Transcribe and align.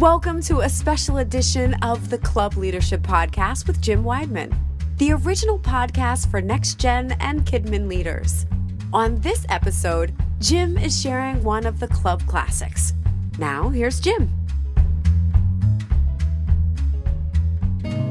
Welcome 0.00 0.42
to 0.42 0.60
a 0.60 0.68
special 0.68 1.16
edition 1.16 1.72
of 1.82 2.10
the 2.10 2.18
Club 2.18 2.58
Leadership 2.58 3.00
Podcast 3.00 3.66
with 3.66 3.80
Jim 3.80 4.04
Wideman, 4.04 4.54
the 4.98 5.12
original 5.12 5.58
podcast 5.58 6.30
for 6.30 6.42
next 6.42 6.78
gen 6.78 7.12
and 7.12 7.46
Kidmin 7.46 7.88
leaders. 7.88 8.44
On 8.92 9.18
this 9.22 9.46
episode, 9.48 10.12
Jim 10.38 10.76
is 10.76 11.00
sharing 11.00 11.42
one 11.42 11.64
of 11.64 11.80
the 11.80 11.88
club 11.88 12.22
classics. 12.26 12.92
Now, 13.38 13.70
here's 13.70 13.98
Jim. 13.98 14.30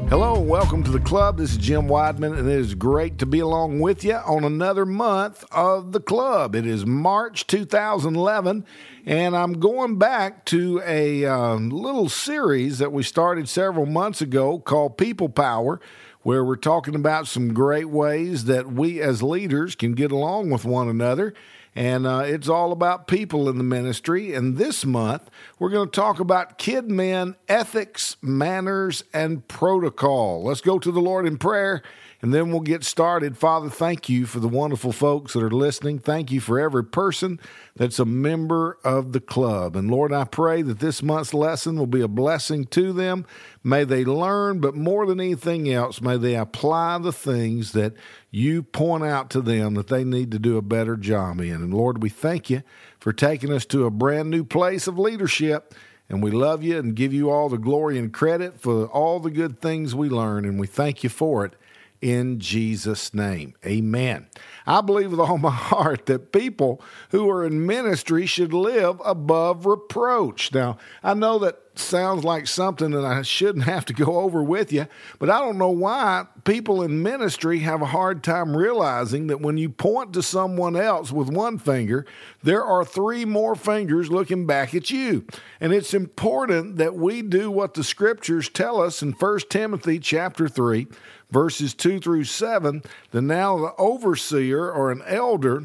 Hello, 0.08 0.36
and 0.36 0.48
welcome 0.48 0.84
to 0.84 0.92
the 0.92 1.00
club. 1.00 1.38
This 1.38 1.50
is 1.50 1.56
Jim 1.56 1.88
Wideman, 1.88 2.38
and 2.38 2.48
it 2.48 2.58
is 2.58 2.76
great 2.76 3.18
to 3.18 3.26
be 3.26 3.40
along 3.40 3.80
with 3.80 4.04
you 4.04 4.14
on 4.14 4.44
another 4.44 4.86
month 4.86 5.44
of 5.50 5.90
the 5.90 5.98
club. 5.98 6.54
It 6.54 6.64
is 6.64 6.86
March 6.86 7.48
2011, 7.48 8.64
and 9.04 9.36
I'm 9.36 9.58
going 9.58 9.98
back 9.98 10.44
to 10.46 10.80
a 10.86 11.24
um, 11.24 11.70
little 11.70 12.08
series 12.08 12.78
that 12.78 12.92
we 12.92 13.02
started 13.02 13.48
several 13.48 13.84
months 13.84 14.20
ago 14.20 14.60
called 14.60 14.96
People 14.96 15.28
Power, 15.28 15.80
where 16.22 16.44
we're 16.44 16.54
talking 16.54 16.94
about 16.94 17.26
some 17.26 17.52
great 17.52 17.88
ways 17.88 18.44
that 18.44 18.72
we 18.72 19.00
as 19.00 19.24
leaders 19.24 19.74
can 19.74 19.94
get 19.94 20.12
along 20.12 20.50
with 20.50 20.64
one 20.64 20.88
another 20.88 21.34
and 21.76 22.06
uh, 22.06 22.22
it's 22.24 22.48
all 22.48 22.72
about 22.72 23.06
people 23.06 23.50
in 23.50 23.58
the 23.58 23.64
ministry. 23.64 24.32
And 24.32 24.56
this 24.56 24.86
month, 24.86 25.30
we're 25.58 25.68
going 25.68 25.90
to 25.90 25.94
talk 25.94 26.18
about 26.18 26.58
Kidmin, 26.58 27.36
ethics, 27.48 28.16
manners, 28.22 29.04
and 29.12 29.46
protocol. 29.46 30.42
Let's 30.42 30.62
go 30.62 30.78
to 30.78 30.90
the 30.90 31.02
Lord 31.02 31.26
in 31.26 31.36
prayer 31.36 31.82
and 32.22 32.32
then 32.32 32.50
we'll 32.50 32.60
get 32.60 32.82
started. 32.82 33.36
Father, 33.36 33.68
thank 33.68 34.08
you 34.08 34.26
for 34.26 34.40
the 34.40 34.48
wonderful 34.48 34.92
folks 34.92 35.34
that 35.34 35.42
are 35.42 35.50
listening. 35.50 35.98
Thank 35.98 36.30
you 36.30 36.40
for 36.40 36.58
every 36.58 36.84
person 36.84 37.38
that's 37.76 37.98
a 37.98 38.06
member 38.06 38.78
of 38.82 39.12
the 39.12 39.20
club. 39.20 39.76
And 39.76 39.90
Lord, 39.90 40.12
I 40.12 40.24
pray 40.24 40.62
that 40.62 40.80
this 40.80 41.02
month's 41.02 41.34
lesson 41.34 41.78
will 41.78 41.86
be 41.86 42.00
a 42.00 42.08
blessing 42.08 42.64
to 42.66 42.92
them. 42.92 43.26
May 43.62 43.84
they 43.84 44.04
learn, 44.04 44.60
but 44.60 44.74
more 44.74 45.06
than 45.06 45.20
anything 45.20 45.70
else, 45.70 46.00
may 46.00 46.16
they 46.16 46.36
apply 46.36 46.98
the 46.98 47.12
things 47.12 47.72
that 47.72 47.92
you 48.30 48.62
point 48.62 49.04
out 49.04 49.28
to 49.30 49.40
them 49.40 49.74
that 49.74 49.88
they 49.88 50.04
need 50.04 50.30
to 50.30 50.38
do 50.38 50.56
a 50.56 50.62
better 50.62 50.96
job 50.96 51.40
in. 51.40 51.52
And 51.52 51.74
Lord, 51.74 52.02
we 52.02 52.08
thank 52.08 52.48
you 52.48 52.62
for 52.98 53.12
taking 53.12 53.52
us 53.52 53.66
to 53.66 53.84
a 53.84 53.90
brand 53.90 54.30
new 54.30 54.44
place 54.44 54.86
of 54.86 54.98
leadership. 54.98 55.74
And 56.08 56.22
we 56.22 56.30
love 56.30 56.62
you 56.62 56.78
and 56.78 56.94
give 56.94 57.12
you 57.12 57.30
all 57.30 57.48
the 57.48 57.58
glory 57.58 57.98
and 57.98 58.12
credit 58.12 58.60
for 58.60 58.86
all 58.86 59.18
the 59.18 59.30
good 59.30 59.60
things 59.60 59.94
we 59.94 60.08
learn. 60.08 60.44
And 60.44 60.58
we 60.58 60.68
thank 60.68 61.02
you 61.02 61.10
for 61.10 61.44
it 61.44 61.54
in 62.00 62.38
Jesus' 62.40 63.12
name. 63.14 63.54
Amen. 63.64 64.26
I 64.66 64.80
believe 64.80 65.10
with 65.10 65.20
all 65.20 65.38
my 65.38 65.50
heart 65.50 66.06
that 66.06 66.32
people 66.32 66.80
who 67.10 67.28
are 67.30 67.44
in 67.44 67.66
ministry 67.66 68.26
should 68.26 68.52
live 68.52 69.00
above 69.04 69.66
reproach. 69.66 70.52
Now, 70.52 70.78
I 71.02 71.14
know 71.14 71.38
that 71.40 71.58
sounds 71.78 72.24
like 72.24 72.46
something 72.46 72.90
that 72.90 73.04
I 73.04 73.22
shouldn't 73.22 73.64
have 73.64 73.84
to 73.86 73.92
go 73.92 74.20
over 74.20 74.42
with 74.42 74.72
you, 74.72 74.86
but 75.18 75.30
I 75.30 75.38
don't 75.38 75.58
know 75.58 75.70
why 75.70 76.26
people 76.44 76.82
in 76.82 77.02
ministry 77.02 77.60
have 77.60 77.82
a 77.82 77.86
hard 77.86 78.22
time 78.22 78.56
realizing 78.56 79.26
that 79.28 79.40
when 79.40 79.56
you 79.56 79.68
point 79.68 80.12
to 80.14 80.22
someone 80.22 80.76
else 80.76 81.12
with 81.12 81.28
one 81.28 81.58
finger, 81.58 82.06
there 82.42 82.64
are 82.64 82.84
three 82.84 83.24
more 83.24 83.54
fingers 83.54 84.10
looking 84.10 84.46
back 84.46 84.74
at 84.74 84.90
you. 84.90 85.26
And 85.60 85.72
it's 85.72 85.94
important 85.94 86.76
that 86.76 86.94
we 86.94 87.22
do 87.22 87.50
what 87.50 87.74
the 87.74 87.84
scriptures 87.84 88.48
tell 88.48 88.80
us 88.80 89.02
in 89.02 89.12
1 89.12 89.38
Timothy 89.48 89.98
chapter 89.98 90.48
3, 90.48 90.86
verses 91.30 91.74
2 91.74 92.00
through 92.00 92.24
7, 92.24 92.82
that 93.10 93.22
now 93.22 93.58
the 93.58 93.74
overseer 93.76 94.70
or 94.70 94.90
an 94.90 95.02
elder 95.06 95.64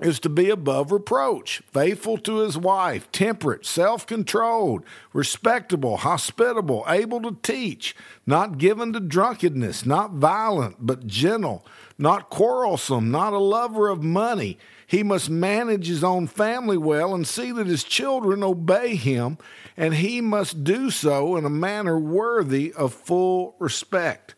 is 0.00 0.18
to 0.20 0.28
be 0.28 0.50
above 0.50 0.92
reproach, 0.92 1.62
faithful 1.72 2.18
to 2.18 2.38
his 2.38 2.56
wife, 2.56 3.10
temperate, 3.12 3.66
self 3.66 4.06
controlled, 4.06 4.84
respectable, 5.12 5.98
hospitable, 5.98 6.84
able 6.88 7.20
to 7.22 7.36
teach, 7.42 7.94
not 8.26 8.58
given 8.58 8.92
to 8.92 9.00
drunkenness, 9.00 9.84
not 9.84 10.12
violent, 10.12 10.76
but 10.80 11.06
gentle, 11.06 11.66
not 11.98 12.30
quarrelsome, 12.30 13.10
not 13.10 13.32
a 13.32 13.38
lover 13.38 13.88
of 13.88 14.02
money. 14.02 14.58
He 14.86 15.02
must 15.02 15.30
manage 15.30 15.86
his 15.86 16.02
own 16.02 16.26
family 16.26 16.76
well 16.76 17.14
and 17.14 17.26
see 17.26 17.52
that 17.52 17.66
his 17.66 17.84
children 17.84 18.42
obey 18.42 18.96
him, 18.96 19.38
and 19.76 19.94
he 19.94 20.20
must 20.20 20.64
do 20.64 20.90
so 20.90 21.36
in 21.36 21.44
a 21.44 21.50
manner 21.50 21.98
worthy 21.98 22.72
of 22.72 22.92
full 22.92 23.54
respect. 23.60 24.34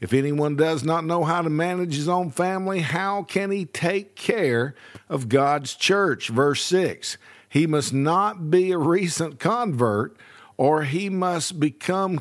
If 0.00 0.12
anyone 0.12 0.56
does 0.56 0.84
not 0.84 1.04
know 1.04 1.24
how 1.24 1.42
to 1.42 1.50
manage 1.50 1.96
his 1.96 2.08
own 2.08 2.30
family, 2.30 2.80
how 2.80 3.22
can 3.22 3.50
he 3.50 3.64
take 3.64 4.14
care 4.14 4.74
of 5.08 5.28
God's 5.28 5.74
church? 5.74 6.28
Verse 6.28 6.62
6 6.62 7.16
He 7.48 7.66
must 7.66 7.94
not 7.94 8.50
be 8.50 8.72
a 8.72 8.78
recent 8.78 9.38
convert, 9.38 10.16
or 10.58 10.84
he 10.84 11.08
must 11.08 11.58
become 11.58 12.18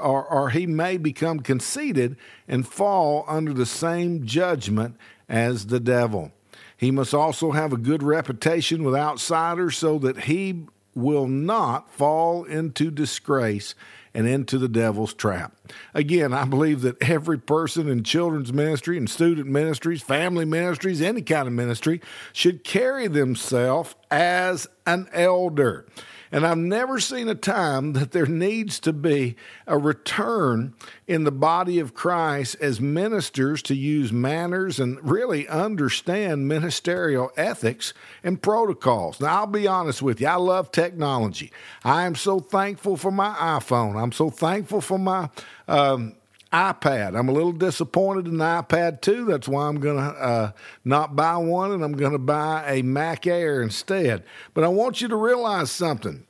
or, 0.00 0.24
or 0.24 0.50
he 0.50 0.66
may 0.66 0.96
become 0.96 1.40
conceited 1.40 2.16
and 2.48 2.66
fall 2.66 3.24
under 3.28 3.52
the 3.52 3.66
same 3.66 4.24
judgment 4.24 4.96
as 5.28 5.66
the 5.66 5.80
devil. 5.80 6.32
He 6.76 6.90
must 6.90 7.14
also 7.14 7.52
have 7.52 7.72
a 7.72 7.78
good 7.78 8.02
reputation 8.02 8.82
with 8.84 8.94
outsiders 8.94 9.76
so 9.76 9.98
that 10.00 10.24
he 10.24 10.66
will 10.94 11.28
not 11.28 11.90
fall 11.90 12.44
into 12.44 12.90
disgrace 12.90 13.74
and 14.14 14.28
into 14.28 14.58
the 14.58 14.68
devil's 14.68 15.14
trap. 15.14 15.54
Again, 15.94 16.32
I 16.32 16.44
believe 16.44 16.82
that 16.82 17.02
every 17.02 17.38
person 17.38 17.88
in 17.88 18.04
children's 18.04 18.52
ministry 18.52 18.98
and 18.98 19.08
student 19.08 19.48
ministries, 19.48 20.02
family 20.02 20.44
ministries, 20.44 21.00
any 21.00 21.22
kind 21.22 21.46
of 21.46 21.54
ministry 21.54 22.00
should 22.32 22.64
carry 22.64 23.08
themselves 23.08 23.94
as 24.10 24.68
an 24.86 25.08
elder. 25.12 25.86
And 26.32 26.46
I've 26.46 26.56
never 26.56 26.98
seen 26.98 27.28
a 27.28 27.34
time 27.34 27.92
that 27.92 28.12
there 28.12 28.24
needs 28.24 28.80
to 28.80 28.92
be 28.94 29.36
a 29.66 29.76
return 29.76 30.72
in 31.06 31.24
the 31.24 31.30
body 31.30 31.78
of 31.78 31.92
Christ 31.92 32.56
as 32.58 32.80
ministers 32.80 33.60
to 33.64 33.74
use 33.74 34.14
manners 34.14 34.80
and 34.80 34.98
really 35.04 35.46
understand 35.46 36.48
ministerial 36.48 37.30
ethics 37.36 37.92
and 38.24 38.40
protocols. 38.40 39.20
Now, 39.20 39.40
I'll 39.40 39.46
be 39.46 39.66
honest 39.66 40.00
with 40.00 40.22
you, 40.22 40.28
I 40.28 40.36
love 40.36 40.72
technology. 40.72 41.52
I 41.84 42.06
am 42.06 42.14
so 42.14 42.40
thankful 42.40 42.96
for 42.96 43.10
my 43.10 43.34
iPhone. 43.34 44.02
I'm 44.02 44.12
so 44.12 44.30
thankful 44.30 44.80
for 44.80 44.98
my. 44.98 45.28
Um, 45.68 46.14
iPad. 46.52 47.18
I'm 47.18 47.28
a 47.28 47.32
little 47.32 47.52
disappointed 47.52 48.26
in 48.26 48.38
the 48.38 48.44
iPad 48.44 49.00
2. 49.00 49.24
That's 49.24 49.48
why 49.48 49.66
I'm 49.66 49.80
going 49.80 49.96
to 49.96 50.02
uh, 50.02 50.52
not 50.84 51.16
buy 51.16 51.36
one 51.36 51.72
and 51.72 51.82
I'm 51.82 51.94
going 51.94 52.12
to 52.12 52.18
buy 52.18 52.64
a 52.66 52.82
Mac 52.82 53.26
Air 53.26 53.62
instead. 53.62 54.24
But 54.54 54.64
I 54.64 54.68
want 54.68 55.00
you 55.00 55.08
to 55.08 55.16
realize 55.16 55.70
something. 55.70 56.26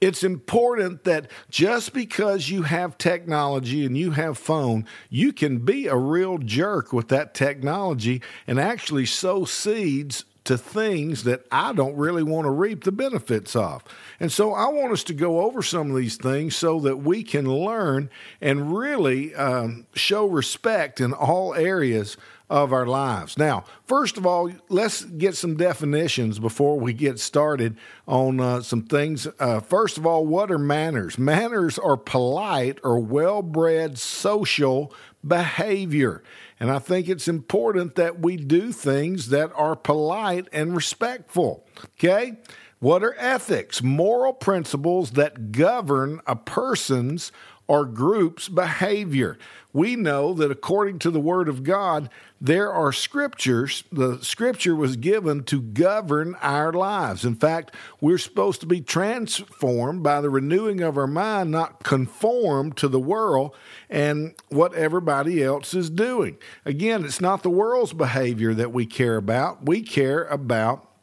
It's 0.00 0.24
important 0.24 1.04
that 1.04 1.30
just 1.50 1.92
because 1.92 2.50
you 2.50 2.62
have 2.62 2.98
technology 2.98 3.86
and 3.86 3.96
you 3.96 4.12
have 4.12 4.36
phone, 4.38 4.86
you 5.08 5.32
can 5.32 5.58
be 5.58 5.86
a 5.86 5.96
real 5.96 6.38
jerk 6.38 6.92
with 6.92 7.08
that 7.08 7.34
technology 7.34 8.20
and 8.46 8.58
actually 8.58 9.06
sow 9.06 9.44
seeds 9.44 10.24
to 10.44 10.58
things 10.58 11.24
that 11.24 11.46
I 11.50 11.72
don't 11.72 11.96
really 11.96 12.22
want 12.22 12.44
to 12.44 12.50
reap 12.50 12.84
the 12.84 12.92
benefits 12.92 13.56
of. 13.56 13.82
And 14.20 14.30
so 14.30 14.52
I 14.52 14.68
want 14.68 14.92
us 14.92 15.02
to 15.04 15.14
go 15.14 15.40
over 15.40 15.62
some 15.62 15.90
of 15.90 15.96
these 15.96 16.16
things 16.16 16.54
so 16.54 16.78
that 16.80 16.98
we 16.98 17.22
can 17.22 17.50
learn 17.50 18.10
and 18.40 18.76
really 18.76 19.34
um, 19.34 19.86
show 19.94 20.26
respect 20.26 21.00
in 21.00 21.12
all 21.12 21.54
areas 21.54 22.16
of 22.50 22.74
our 22.74 22.86
lives. 22.86 23.38
Now, 23.38 23.64
first 23.84 24.18
of 24.18 24.26
all, 24.26 24.50
let's 24.68 25.02
get 25.04 25.34
some 25.34 25.56
definitions 25.56 26.38
before 26.38 26.78
we 26.78 26.92
get 26.92 27.18
started 27.18 27.76
on 28.06 28.38
uh, 28.38 28.60
some 28.60 28.82
things. 28.82 29.26
Uh, 29.38 29.60
first 29.60 29.96
of 29.96 30.04
all, 30.04 30.26
what 30.26 30.50
are 30.50 30.58
manners? 30.58 31.18
Manners 31.18 31.78
are 31.78 31.96
polite 31.96 32.78
or 32.84 32.98
well 32.98 33.40
bred 33.40 33.98
social 33.98 34.92
behavior. 35.26 36.22
And 36.60 36.70
I 36.70 36.78
think 36.78 37.08
it's 37.08 37.28
important 37.28 37.96
that 37.96 38.20
we 38.20 38.36
do 38.36 38.72
things 38.72 39.28
that 39.30 39.50
are 39.54 39.76
polite 39.76 40.48
and 40.52 40.74
respectful. 40.74 41.66
Okay? 41.98 42.38
What 42.78 43.02
are 43.02 43.14
ethics? 43.18 43.82
Moral 43.82 44.32
principles 44.32 45.12
that 45.12 45.52
govern 45.52 46.20
a 46.26 46.36
person's 46.36 47.32
or 47.66 47.84
group's 47.84 48.48
behavior. 48.48 49.38
We 49.72 49.96
know 49.96 50.34
that 50.34 50.52
according 50.52 51.00
to 51.00 51.10
the 51.10 51.20
Word 51.20 51.48
of 51.48 51.64
God, 51.64 52.08
there 52.40 52.72
are 52.72 52.92
scriptures. 52.92 53.82
The 53.90 54.18
scripture 54.22 54.76
was 54.76 54.96
given 54.96 55.42
to 55.44 55.60
govern 55.60 56.36
our 56.42 56.72
lives. 56.72 57.24
In 57.24 57.34
fact, 57.34 57.74
we're 58.00 58.18
supposed 58.18 58.60
to 58.60 58.66
be 58.66 58.80
transformed 58.80 60.02
by 60.02 60.20
the 60.20 60.30
renewing 60.30 60.80
of 60.80 60.96
our 60.96 61.08
mind, 61.08 61.50
not 61.50 61.82
conformed 61.82 62.76
to 62.76 62.88
the 62.88 63.00
world 63.00 63.56
and 63.90 64.34
what 64.48 64.74
everybody 64.74 65.42
else 65.42 65.74
is 65.74 65.90
doing. 65.90 66.36
Again, 66.64 67.04
it's 67.04 67.20
not 67.20 67.42
the 67.42 67.50
world's 67.50 67.94
behavior 67.94 68.54
that 68.54 68.72
we 68.72 68.86
care 68.86 69.16
about, 69.16 69.66
we 69.66 69.82
care 69.82 70.24
about 70.24 70.93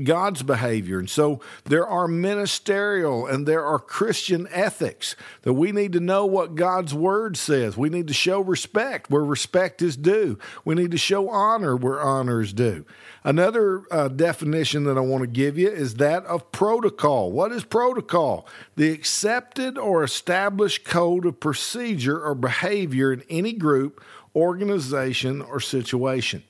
God's 0.00 0.42
behavior. 0.42 0.98
And 0.98 1.10
so 1.10 1.40
there 1.64 1.86
are 1.86 2.08
ministerial 2.08 3.26
and 3.26 3.46
there 3.46 3.64
are 3.64 3.78
Christian 3.78 4.48
ethics 4.50 5.14
that 5.42 5.52
we 5.52 5.70
need 5.70 5.92
to 5.92 6.00
know 6.00 6.24
what 6.24 6.54
God's 6.54 6.94
word 6.94 7.36
says. 7.36 7.76
We 7.76 7.90
need 7.90 8.08
to 8.08 8.14
show 8.14 8.40
respect 8.40 9.10
where 9.10 9.24
respect 9.24 9.82
is 9.82 9.96
due. 9.96 10.38
We 10.64 10.74
need 10.74 10.92
to 10.92 10.98
show 10.98 11.28
honor 11.28 11.76
where 11.76 12.00
honor 12.00 12.40
is 12.40 12.54
due. 12.54 12.86
Another 13.22 13.82
uh, 13.90 14.08
definition 14.08 14.84
that 14.84 14.96
I 14.96 15.02
want 15.02 15.22
to 15.22 15.28
give 15.28 15.58
you 15.58 15.68
is 15.68 15.94
that 15.96 16.24
of 16.24 16.50
protocol. 16.52 17.30
What 17.30 17.52
is 17.52 17.62
protocol? 17.62 18.46
The 18.76 18.90
accepted 18.90 19.76
or 19.76 20.02
established 20.02 20.84
code 20.84 21.26
of 21.26 21.38
procedure 21.38 22.20
or 22.20 22.34
behavior 22.34 23.12
in 23.12 23.22
any 23.28 23.52
group, 23.52 24.02
organization, 24.34 25.42
or 25.42 25.60
situation 25.60 26.42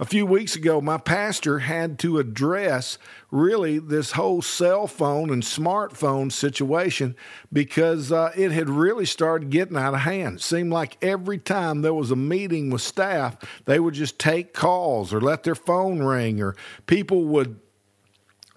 a 0.00 0.04
few 0.04 0.24
weeks 0.24 0.54
ago, 0.54 0.80
my 0.80 0.98
pastor 0.98 1.58
had 1.60 1.98
to 2.00 2.18
address 2.18 2.98
really 3.30 3.78
this 3.78 4.12
whole 4.12 4.42
cell 4.42 4.86
phone 4.86 5.30
and 5.30 5.42
smartphone 5.42 6.30
situation 6.30 7.16
because 7.52 8.12
uh, 8.12 8.32
it 8.36 8.52
had 8.52 8.68
really 8.68 9.04
started 9.04 9.50
getting 9.50 9.76
out 9.76 9.94
of 9.94 10.00
hand. 10.00 10.36
It 10.36 10.42
seemed 10.42 10.72
like 10.72 10.96
every 11.02 11.38
time 11.38 11.82
there 11.82 11.94
was 11.94 12.10
a 12.10 12.16
meeting 12.16 12.70
with 12.70 12.82
staff, 12.82 13.36
they 13.64 13.80
would 13.80 13.94
just 13.94 14.18
take 14.18 14.54
calls 14.54 15.12
or 15.12 15.20
let 15.20 15.42
their 15.42 15.56
phone 15.56 15.98
ring, 16.00 16.40
or 16.40 16.54
people 16.86 17.24
would 17.24 17.58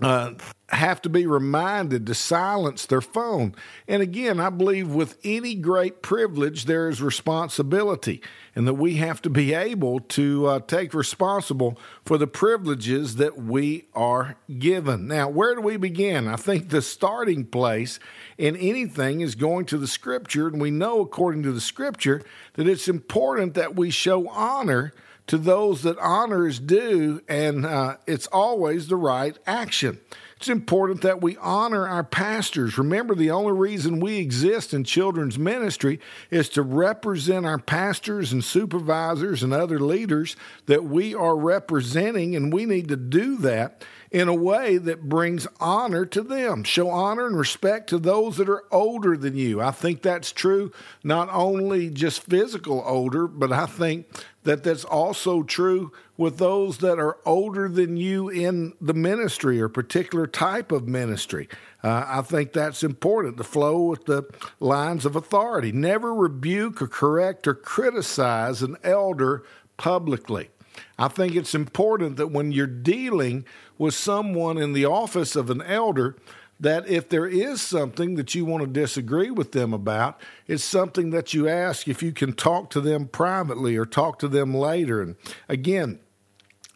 uh, 0.02 0.34
have 0.70 1.02
to 1.02 1.10
be 1.10 1.28
reminded 1.28 2.06
to 2.08 2.16
silence 2.16 2.86
their 2.86 3.02
phone. 3.02 3.54
And 3.88 4.02
again, 4.02 4.40
I 4.40 4.50
believe 4.50 4.90
with 4.90 5.18
any 5.24 5.54
great 5.54 6.02
privilege, 6.02 6.66
there 6.66 6.90
is 6.90 7.02
responsibility, 7.02 8.22
and 8.56 8.68
that 8.68 8.76
we 8.76 8.96
have 8.96 9.22
to 9.24 9.30
be 9.30 9.54
able 9.54 10.00
to 10.00 10.48
uh, 10.48 10.60
take 10.62 10.94
responsible 10.94 11.78
for 12.04 12.18
the 12.18 12.28
privileges 12.28 13.18
that 13.18 13.38
we 13.38 13.86
are 13.94 14.38
given. 14.58 15.08
Now, 15.08 15.30
where 15.30 15.56
do 15.56 15.62
we 15.62 15.78
begin? 15.78 16.28
I 16.28 16.38
think 16.38 16.70
the 16.70 16.82
starting 16.82 17.46
place 17.46 18.00
in 18.38 18.56
anything 18.56 19.22
is 19.22 19.36
going 19.36 19.66
to 19.68 19.78
the 19.78 19.88
scripture, 19.88 20.48
and 20.48 20.60
we 20.60 20.72
know 20.72 21.02
according 21.02 21.44
to 21.44 21.52
the 21.52 21.62
scripture 21.62 22.24
that 22.54 22.68
it's 22.68 22.88
important 22.88 23.54
that 23.54 23.76
we 23.76 23.92
show 23.92 24.28
honor 24.30 24.94
to 25.32 25.38
those 25.38 25.84
that 25.84 25.98
honor 26.00 26.46
is 26.46 26.60
due, 26.60 27.22
and 27.30 27.66
uh, 27.66 27.96
it's 28.06 28.28
always 28.28 28.90
the 28.90 28.98
right 28.98 29.40
action. 29.48 29.98
It's 30.36 30.50
important 30.50 31.04
that 31.04 31.22
we 31.22 31.38
honor 31.38 31.88
our 31.88 32.04
pastors. 32.04 32.78
Remember, 32.78 33.16
the 33.16 33.32
only 33.32 33.54
reason 33.54 34.02
we 34.02 34.18
exist 34.18 34.74
in 34.74 34.84
children's 34.84 35.40
ministry 35.40 36.02
is 36.32 36.50
to 36.50 36.62
represent 36.62 37.46
our 37.46 37.60
pastors 37.60 38.34
and 38.34 38.44
supervisors 38.44 39.42
and 39.42 39.54
other 39.54 39.80
leaders 39.80 40.36
that 40.66 40.84
we 40.84 41.16
are 41.16 41.38
representing, 41.38 42.36
and 42.36 42.52
we 42.52 42.66
need 42.66 42.90
to 42.90 42.98
do 42.98 43.38
that 43.38 43.86
in 44.12 44.28
a 44.28 44.36
way 44.36 44.78
that 44.78 45.08
brings 45.08 45.48
honor 45.62 46.06
to 46.06 46.22
them. 46.22 46.66
Show 46.66 46.90
honor 46.90 47.26
and 47.26 47.38
respect 47.38 47.90
to 47.90 47.98
those 47.98 48.36
that 48.38 48.50
are 48.50 48.66
older 48.70 49.16
than 49.16 49.38
you. 49.38 49.62
I 49.62 49.72
think 49.72 50.02
that's 50.02 50.34
true 50.34 50.74
not 51.02 51.30
only 51.32 51.90
just 51.90 52.24
physical 52.24 52.84
older, 52.86 53.26
but 53.26 53.54
I 53.54 53.66
think 53.66 54.08
that 54.44 54.64
that's 54.64 54.84
also 54.84 55.44
true 55.44 55.94
with 56.18 56.40
those 56.40 56.80
that 56.80 57.00
are 57.00 57.18
older 57.26 57.70
than 57.70 57.96
you 57.96 58.28
in 58.28 58.74
the 58.82 58.94
ministry 58.94 59.62
or 59.62 59.70
particular 59.70 60.28
type 60.28 60.74
of 60.74 60.88
ministry. 60.88 61.48
Uh, 61.84 62.04
I 62.06 62.22
think 62.22 62.52
that's 62.52 62.84
important 62.84 63.38
to 63.38 63.44
flow 63.44 63.84
with 63.84 64.06
the 64.06 64.24
lines 64.60 65.06
of 65.06 65.16
authority. 65.16 65.72
Never 65.72 66.14
rebuke 66.14 66.82
or 66.82 66.88
correct 66.88 67.48
or 67.48 67.54
criticize 67.54 68.62
an 68.62 68.76
elder 68.84 69.44
publicly. 69.78 70.50
I 70.98 71.08
think 71.08 71.36
it's 71.36 71.56
important 71.56 72.18
that 72.18 72.32
when 72.32 72.52
you're 72.52 72.68
dealing 72.68 73.46
with 73.82 73.96
someone 73.96 74.60
in 74.60 74.74
the 74.74 74.86
office 74.86 75.36
of 75.36 75.50
an 75.50 75.60
elder, 75.64 76.16
that 76.60 76.88
if 76.88 77.10
there 77.10 77.26
is 77.26 77.60
something 77.60 78.14
that 78.14 78.36
you 78.36 78.46
want 78.46 78.62
to 78.62 78.70
disagree 78.70 79.32
with 79.32 79.54
them 79.54 79.74
about, 79.74 80.22
it's 80.46 80.64
something 80.64 81.10
that 81.10 81.34
you 81.34 81.50
ask 81.50 81.88
if 81.88 82.04
you 82.04 82.12
can 82.12 82.32
talk 82.32 82.70
to 82.70 82.80
them 82.80 83.08
privately 83.08 83.76
or 83.76 83.88
talk 83.88 84.20
to 84.20 84.28
them 84.28 84.54
later. 84.54 85.02
And 85.02 85.16
again, 85.50 85.98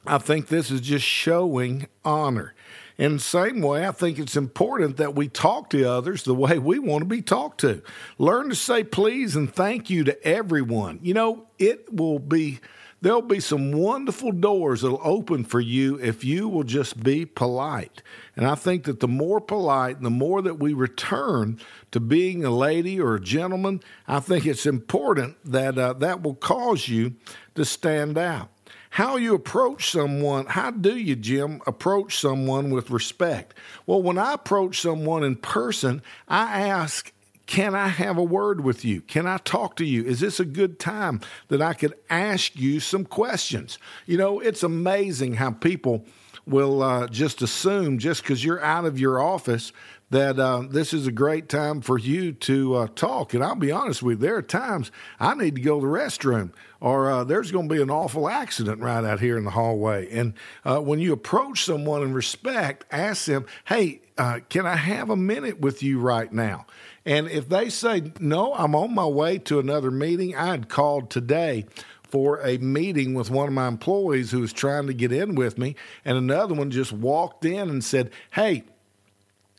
I 0.07 0.17
think 0.17 0.47
this 0.47 0.71
is 0.71 0.81
just 0.81 1.05
showing 1.05 1.85
honor. 2.03 2.55
In 2.97 3.17
the 3.17 3.21
same 3.21 3.61
way, 3.61 3.85
I 3.87 3.91
think 3.91 4.17
it's 4.17 4.35
important 4.35 4.97
that 4.97 5.13
we 5.13 5.27
talk 5.27 5.69
to 5.69 5.87
others 5.87 6.23
the 6.23 6.33
way 6.33 6.57
we 6.57 6.79
want 6.79 7.03
to 7.03 7.05
be 7.07 7.21
talked 7.21 7.61
to. 7.61 7.83
Learn 8.17 8.49
to 8.49 8.55
say 8.55 8.83
please 8.83 9.35
and 9.35 9.53
thank 9.53 9.91
you 9.91 10.03
to 10.05 10.27
everyone. 10.27 10.97
You 11.03 11.13
know, 11.13 11.45
it 11.59 11.93
will 11.93 12.17
be 12.17 12.61
There'll 13.05 13.21
be 13.21 13.39
some 13.39 13.71
wonderful 13.71 14.31
doors 14.31 14.81
that'll 14.81 14.99
open 15.03 15.43
for 15.43 15.59
you 15.59 15.99
if 16.01 16.23
you 16.23 16.49
will 16.49 16.63
just 16.63 17.03
be 17.03 17.23
polite. 17.23 18.01
And 18.35 18.47
I 18.47 18.55
think 18.55 18.85
that 18.85 18.99
the 18.99 19.07
more 19.07 19.39
polite, 19.39 20.01
the 20.01 20.09
more 20.09 20.41
that 20.41 20.57
we 20.57 20.73
return 20.73 21.59
to 21.91 21.99
being 21.99 22.43
a 22.43 22.49
lady 22.49 22.99
or 22.99 23.13
a 23.13 23.21
gentleman, 23.21 23.81
I 24.07 24.21
think 24.21 24.47
it's 24.47 24.65
important 24.65 25.37
that 25.45 25.77
uh, 25.77 25.93
that 25.93 26.23
will 26.23 26.33
cause 26.33 26.87
you 26.87 27.13
to 27.53 27.63
stand 27.63 28.17
out. 28.17 28.49
How 28.89 29.17
you 29.17 29.35
approach 29.35 29.91
someone, 29.91 30.47
how 30.47 30.71
do 30.71 30.97
you, 30.97 31.15
Jim, 31.15 31.61
approach 31.67 32.17
someone 32.17 32.71
with 32.71 32.89
respect? 32.89 33.53
Well, 33.85 34.01
when 34.01 34.17
I 34.17 34.33
approach 34.33 34.81
someone 34.81 35.23
in 35.23 35.35
person, 35.35 36.01
I 36.27 36.61
ask 36.61 37.13
can 37.45 37.75
I 37.75 37.87
have 37.87 38.17
a 38.17 38.23
word 38.23 38.63
with 38.63 38.83
you? 38.83 39.01
Can 39.01 39.27
I 39.27 39.37
talk 39.37 39.75
to 39.77 39.85
you? 39.85 40.03
Is 40.03 40.19
this 40.19 40.39
a 40.39 40.45
good 40.45 40.79
time 40.79 41.21
that 41.49 41.61
I 41.61 41.73
could 41.73 41.93
ask 42.09 42.55
you 42.55 42.79
some 42.79 43.05
questions? 43.05 43.77
You 44.05 44.17
know, 44.17 44.39
it's 44.39 44.63
amazing 44.63 45.35
how 45.35 45.51
people 45.51 46.05
will 46.47 46.81
uh, 46.81 47.07
just 47.07 47.41
assume 47.41 47.97
just 47.99 48.21
because 48.21 48.43
you're 48.43 48.63
out 48.63 48.85
of 48.85 48.99
your 48.99 49.21
office 49.21 49.71
that 50.11 50.39
uh, 50.39 50.63
this 50.69 50.93
is 50.93 51.07
a 51.07 51.11
great 51.11 51.49
time 51.49 51.81
for 51.81 51.97
you 51.97 52.31
to 52.31 52.75
uh, 52.75 52.87
talk. 52.95 53.33
And 53.33 53.43
I'll 53.43 53.55
be 53.55 53.71
honest 53.71 54.03
with 54.03 54.21
you, 54.21 54.27
there 54.27 54.37
are 54.37 54.41
times 54.43 54.91
I 55.19 55.33
need 55.33 55.55
to 55.55 55.61
go 55.61 55.79
to 55.79 55.85
the 55.85 55.91
restroom 55.91 56.51
or 56.79 57.09
uh, 57.09 57.23
there's 57.23 57.51
going 57.51 57.67
to 57.67 57.73
be 57.73 57.81
an 57.81 57.89
awful 57.89 58.29
accident 58.29 58.81
right 58.81 59.03
out 59.03 59.19
here 59.19 59.37
in 59.37 59.45
the 59.45 59.51
hallway. 59.51 60.09
And 60.11 60.33
uh, 60.63 60.79
when 60.79 60.99
you 60.99 61.13
approach 61.13 61.63
someone 61.63 62.03
in 62.03 62.13
respect, 62.13 62.85
ask 62.91 63.25
them, 63.25 63.47
hey, 63.65 64.01
uh, 64.17 64.39
can 64.49 64.65
I 64.65 64.75
have 64.75 65.09
a 65.09 65.15
minute 65.15 65.59
with 65.59 65.83
you 65.83 65.99
right 65.99 66.31
now? 66.31 66.65
And 67.05 67.27
if 67.29 67.49
they 67.49 67.69
say, 67.69 68.11
no, 68.19 68.53
I'm 68.53 68.75
on 68.75 68.95
my 68.95 69.05
way 69.05 69.37
to 69.39 69.59
another 69.59 69.91
meeting, 69.91 70.35
I 70.35 70.47
had 70.47 70.69
called 70.69 71.09
today 71.09 71.65
for 72.03 72.39
a 72.41 72.57
meeting 72.57 73.13
with 73.13 73.29
one 73.29 73.47
of 73.47 73.53
my 73.53 73.67
employees 73.67 74.31
who 74.31 74.39
was 74.39 74.53
trying 74.53 74.87
to 74.87 74.93
get 74.93 75.11
in 75.11 75.35
with 75.35 75.57
me, 75.57 75.75
and 76.05 76.17
another 76.17 76.53
one 76.53 76.71
just 76.71 76.93
walked 76.93 77.45
in 77.45 77.69
and 77.69 77.83
said, 77.83 78.11
hey, 78.31 78.63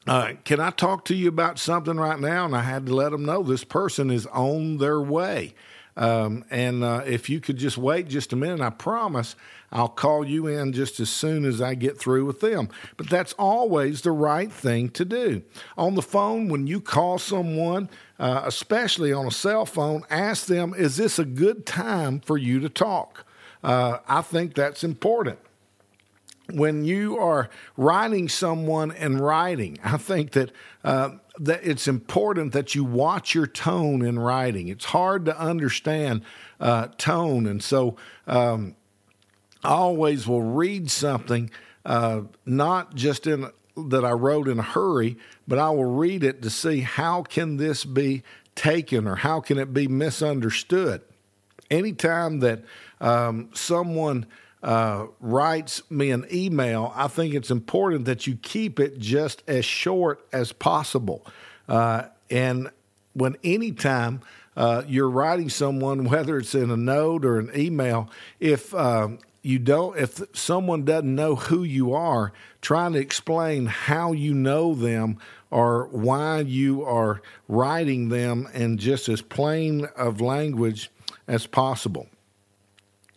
uh, 0.06 0.32
can 0.44 0.60
I 0.60 0.70
talk 0.70 1.04
to 1.06 1.14
you 1.14 1.28
about 1.28 1.58
something 1.58 1.96
right 1.96 2.18
now? 2.18 2.44
And 2.44 2.56
I 2.56 2.62
had 2.62 2.86
to 2.86 2.94
let 2.94 3.10
them 3.10 3.24
know 3.24 3.42
this 3.42 3.64
person 3.64 4.10
is 4.10 4.26
on 4.26 4.78
their 4.78 5.00
way. 5.00 5.54
Um, 5.96 6.44
and 6.50 6.84
uh, 6.84 7.02
if 7.06 7.30
you 7.30 7.40
could 7.40 7.56
just 7.56 7.78
wait 7.78 8.08
just 8.08 8.32
a 8.32 8.36
minute, 8.36 8.60
I 8.60 8.70
promise 8.70 9.34
I'll 9.72 9.88
call 9.88 10.26
you 10.26 10.46
in 10.46 10.72
just 10.72 11.00
as 11.00 11.08
soon 11.08 11.44
as 11.44 11.60
I 11.60 11.74
get 11.74 11.98
through 11.98 12.26
with 12.26 12.40
them. 12.40 12.68
But 12.96 13.08
that's 13.08 13.32
always 13.34 14.02
the 14.02 14.12
right 14.12 14.52
thing 14.52 14.90
to 14.90 15.04
do. 15.04 15.42
On 15.76 15.94
the 15.94 16.02
phone, 16.02 16.48
when 16.48 16.66
you 16.66 16.80
call 16.80 17.18
someone, 17.18 17.88
uh, 18.18 18.42
especially 18.44 19.12
on 19.12 19.26
a 19.26 19.30
cell 19.30 19.66
phone, 19.66 20.02
ask 20.10 20.46
them, 20.46 20.74
is 20.76 20.96
this 20.96 21.18
a 21.18 21.24
good 21.24 21.66
time 21.66 22.20
for 22.20 22.36
you 22.36 22.60
to 22.60 22.68
talk? 22.68 23.24
Uh, 23.64 23.98
I 24.08 24.22
think 24.22 24.54
that's 24.54 24.84
important 24.84 25.38
when 26.50 26.84
you 26.84 27.18
are 27.18 27.50
writing 27.76 28.28
someone 28.28 28.92
and 28.92 29.20
writing, 29.20 29.78
I 29.84 29.96
think 29.96 30.32
that 30.32 30.50
uh, 30.84 31.10
that 31.38 31.60
it's 31.62 31.86
important 31.86 32.52
that 32.52 32.74
you 32.74 32.84
watch 32.84 33.34
your 33.34 33.46
tone 33.46 34.02
in 34.02 34.18
writing. 34.18 34.68
It's 34.68 34.86
hard 34.86 35.24
to 35.26 35.38
understand 35.38 36.22
uh, 36.60 36.88
tone, 36.98 37.46
and 37.46 37.62
so 37.62 37.96
um, 38.26 38.74
I 39.62 39.70
always 39.70 40.26
will 40.26 40.42
read 40.42 40.90
something 40.90 41.50
uh, 41.84 42.22
not 42.44 42.94
just 42.94 43.26
in 43.26 43.50
that 43.76 44.04
I 44.04 44.12
wrote 44.12 44.48
in 44.48 44.58
a 44.58 44.62
hurry, 44.62 45.16
but 45.46 45.58
I 45.58 45.70
will 45.70 45.84
read 45.84 46.24
it 46.24 46.42
to 46.42 46.50
see 46.50 46.80
how 46.80 47.22
can 47.22 47.58
this 47.58 47.84
be 47.84 48.22
taken 48.54 49.06
or 49.06 49.16
how 49.16 49.40
can 49.40 49.58
it 49.58 49.74
be 49.74 49.86
misunderstood. 49.86 51.02
Anytime 51.70 52.40
that 52.40 52.62
um, 53.00 53.50
someone 53.54 54.26
uh, 54.66 55.06
writes 55.20 55.88
me 55.88 56.10
an 56.10 56.26
email, 56.30 56.92
I 56.96 57.06
think 57.06 57.34
it's 57.34 57.52
important 57.52 58.04
that 58.06 58.26
you 58.26 58.34
keep 58.34 58.80
it 58.80 58.98
just 58.98 59.44
as 59.46 59.64
short 59.64 60.26
as 60.32 60.52
possible. 60.52 61.24
Uh, 61.68 62.06
and 62.30 62.70
when 63.14 63.36
anytime 63.44 64.22
uh, 64.56 64.82
you're 64.88 65.08
writing 65.08 65.48
someone, 65.48 66.04
whether 66.10 66.36
it's 66.36 66.54
in 66.54 66.72
a 66.72 66.76
note 66.76 67.24
or 67.24 67.38
an 67.38 67.52
email, 67.54 68.10
if 68.40 68.74
um, 68.74 69.20
you 69.40 69.60
don't, 69.60 69.96
if 69.96 70.20
someone 70.36 70.84
doesn't 70.84 71.14
know 71.14 71.36
who 71.36 71.62
you 71.62 71.94
are, 71.94 72.32
trying 72.60 72.92
to 72.94 72.98
explain 72.98 73.66
how 73.66 74.10
you 74.10 74.34
know 74.34 74.74
them 74.74 75.16
or 75.52 75.86
why 75.92 76.40
you 76.40 76.84
are 76.84 77.22
writing 77.46 78.08
them 78.08 78.48
in 78.52 78.78
just 78.78 79.08
as 79.08 79.22
plain 79.22 79.84
of 79.96 80.20
language 80.20 80.90
as 81.28 81.46
possible. 81.46 82.08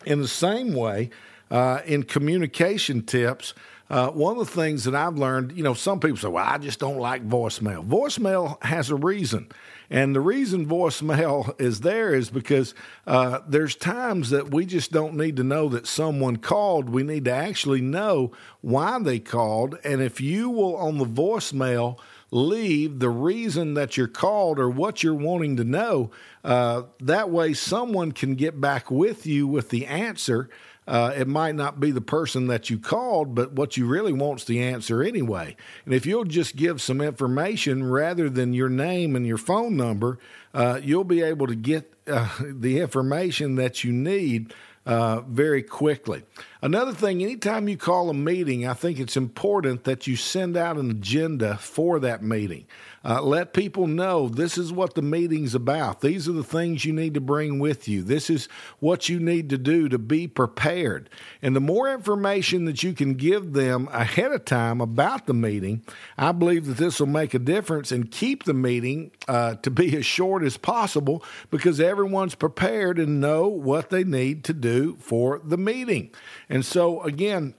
In 0.06 0.22
the 0.22 0.28
same 0.28 0.76
way, 0.76 1.10
uh, 1.52 1.82
in 1.86 2.04
communication 2.04 3.04
tips, 3.04 3.54
uh, 3.90 4.10
one 4.10 4.38
of 4.38 4.46
the 4.46 4.54
things 4.54 4.84
that 4.84 4.94
I've 4.94 5.18
learned, 5.18 5.54
you 5.54 5.64
know, 5.64 5.74
some 5.74 6.00
people 6.00 6.18
say, 6.18 6.28
well, 6.28 6.46
I 6.46 6.60
just 6.60 6.80
don't 6.80 7.00
like 7.00 7.28
voicemail. 7.28 7.84
Voicemail 7.84 8.64
has 8.64 8.92
a 8.92 8.96
reason. 8.96 9.50
And 9.90 10.16
the 10.16 10.22
reason 10.22 10.68
voicemail 10.68 11.60
is 11.62 11.80
there 11.82 12.14
is 12.14 12.30
because 12.30 12.76
uh, 13.08 13.40
there's 13.48 13.76
times 13.76 14.30
that 14.30 14.52
we 14.52 14.68
just 14.68 14.92
don't 14.92 15.16
need 15.16 15.38
to 15.38 15.44
know 15.44 15.70
that 15.70 15.88
someone 15.88 16.38
called. 16.38 16.90
We 16.90 17.02
need 17.02 17.26
to 17.26 17.34
actually 17.34 17.82
know 17.82 18.32
why 18.62 19.00
they 19.00 19.18
called. 19.18 19.80
And 19.84 20.04
if 20.04 20.22
you 20.22 20.52
will, 20.52 20.76
on 20.76 21.00
the 21.00 21.06
voicemail, 21.06 21.98
leave 22.30 23.00
the 23.00 23.10
reason 23.10 23.74
that 23.74 23.98
you're 23.98 24.08
called 24.08 24.60
or 24.60 24.70
what 24.70 25.02
you're 25.02 25.16
wanting 25.16 25.58
to 25.58 25.64
know, 25.64 26.12
uh, 26.44 26.84
that 27.00 27.32
way 27.32 27.54
someone 27.54 28.12
can 28.12 28.36
get 28.36 28.62
back 28.62 28.92
with 28.92 29.26
you 29.26 29.48
with 29.48 29.70
the 29.70 29.88
answer 29.88 30.48
uh, 30.90 31.14
it 31.16 31.28
might 31.28 31.54
not 31.54 31.80
be 31.80 31.92
the 31.92 32.02
person 32.02 32.48
that 32.48 32.72
you 32.72 32.80
called, 32.80 33.36
but 33.36 33.54
what 33.54 33.78
you 33.78 33.86
really 33.86 34.12
want's 34.12 34.46
the 34.46 34.60
answer 34.60 35.04
anyway. 35.04 35.56
And 35.86 35.94
if 35.94 36.08
you'll 36.08 36.24
just 36.24 36.56
give 36.56 36.82
some 36.82 37.00
information 37.00 37.84
rather 37.84 38.28
than 38.28 38.54
your 38.54 38.70
name 38.70 39.16
and 39.16 39.26
your 39.26 39.38
phone 39.38 39.78
number, 39.78 40.18
uh, 40.52 40.80
you'll 40.82 41.04
be 41.04 41.22
able 41.22 41.46
to 41.46 41.56
get 41.56 41.94
uh, 42.08 42.28
the 42.42 42.80
information 42.80 43.54
that 43.56 43.84
you 43.84 43.92
need 43.92 44.52
uh, 44.88 45.22
very 45.22 45.62
quickly. 45.62 46.24
Another 46.64 46.94
thing, 46.94 47.22
anytime 47.22 47.70
you 47.70 47.78
call 47.78 48.10
a 48.10 48.14
meeting, 48.16 48.68
I 48.68 48.74
think 48.74 49.00
it's 49.00 49.16
important 49.16 49.84
that 49.84 50.08
you 50.08 50.16
send 50.16 50.58
out 50.58 50.78
an 50.78 50.90
agenda 50.90 51.58
for 51.58 52.00
that 52.00 52.24
meeting. 52.24 52.66
Uh, 53.04 53.22
let 53.22 53.54
people 53.54 53.88
know 53.88 54.28
this 54.28 54.58
is 54.58 54.72
what 54.72 54.96
the 54.96 55.02
meeting's 55.02 55.56
about. 55.56 56.02
These 56.02 56.28
are 56.28 56.34
the 56.34 56.44
things 56.44 56.84
you 56.86 56.94
need 56.94 57.14
to 57.14 57.22
bring 57.22 57.60
with 57.60 57.88
you. 57.88 58.04
This 58.04 58.30
is 58.30 58.48
what 58.80 59.08
you 59.10 59.20
need 59.20 59.50
to 59.50 59.58
do 59.58 59.88
to 59.90 59.98
be 59.98 60.28
prepared. 60.28 61.10
And 61.42 61.56
the 61.56 61.62
more 61.62 61.92
information 61.94 62.66
that 62.66 62.84
you 62.84 62.94
can 62.94 63.14
give 63.14 63.54
them 63.54 63.88
ahead 63.92 64.32
of 64.32 64.46
time 64.46 64.82
about 64.82 65.28
the 65.28 65.34
meeting, 65.34 65.84
I 66.18 66.32
believe 66.32 66.66
that 66.66 66.78
this 66.78 67.00
will 67.00 67.08
make 67.08 67.34
a 67.34 67.40
difference 67.40 67.92
and 67.92 68.12
keep 68.12 68.44
the 68.44 68.54
meeting 68.54 69.12
uh, 69.28 69.56
to 69.56 69.72
be 69.72 69.96
as 69.96 70.06
short 70.06 70.44
as 70.44 70.58
possible 70.58 71.24
because 71.52 71.80
everyone's 71.80 72.36
prepared 72.36 73.00
and 73.00 73.22
know 73.22 73.48
what 73.48 73.90
they 73.90 74.04
need 74.04 74.44
to 74.46 74.54
do 74.54 74.98
for 75.00 75.40
the 75.44 75.58
meeting. 75.58 76.12
And 76.50 76.66
so, 76.66 77.02
again, 77.04 77.54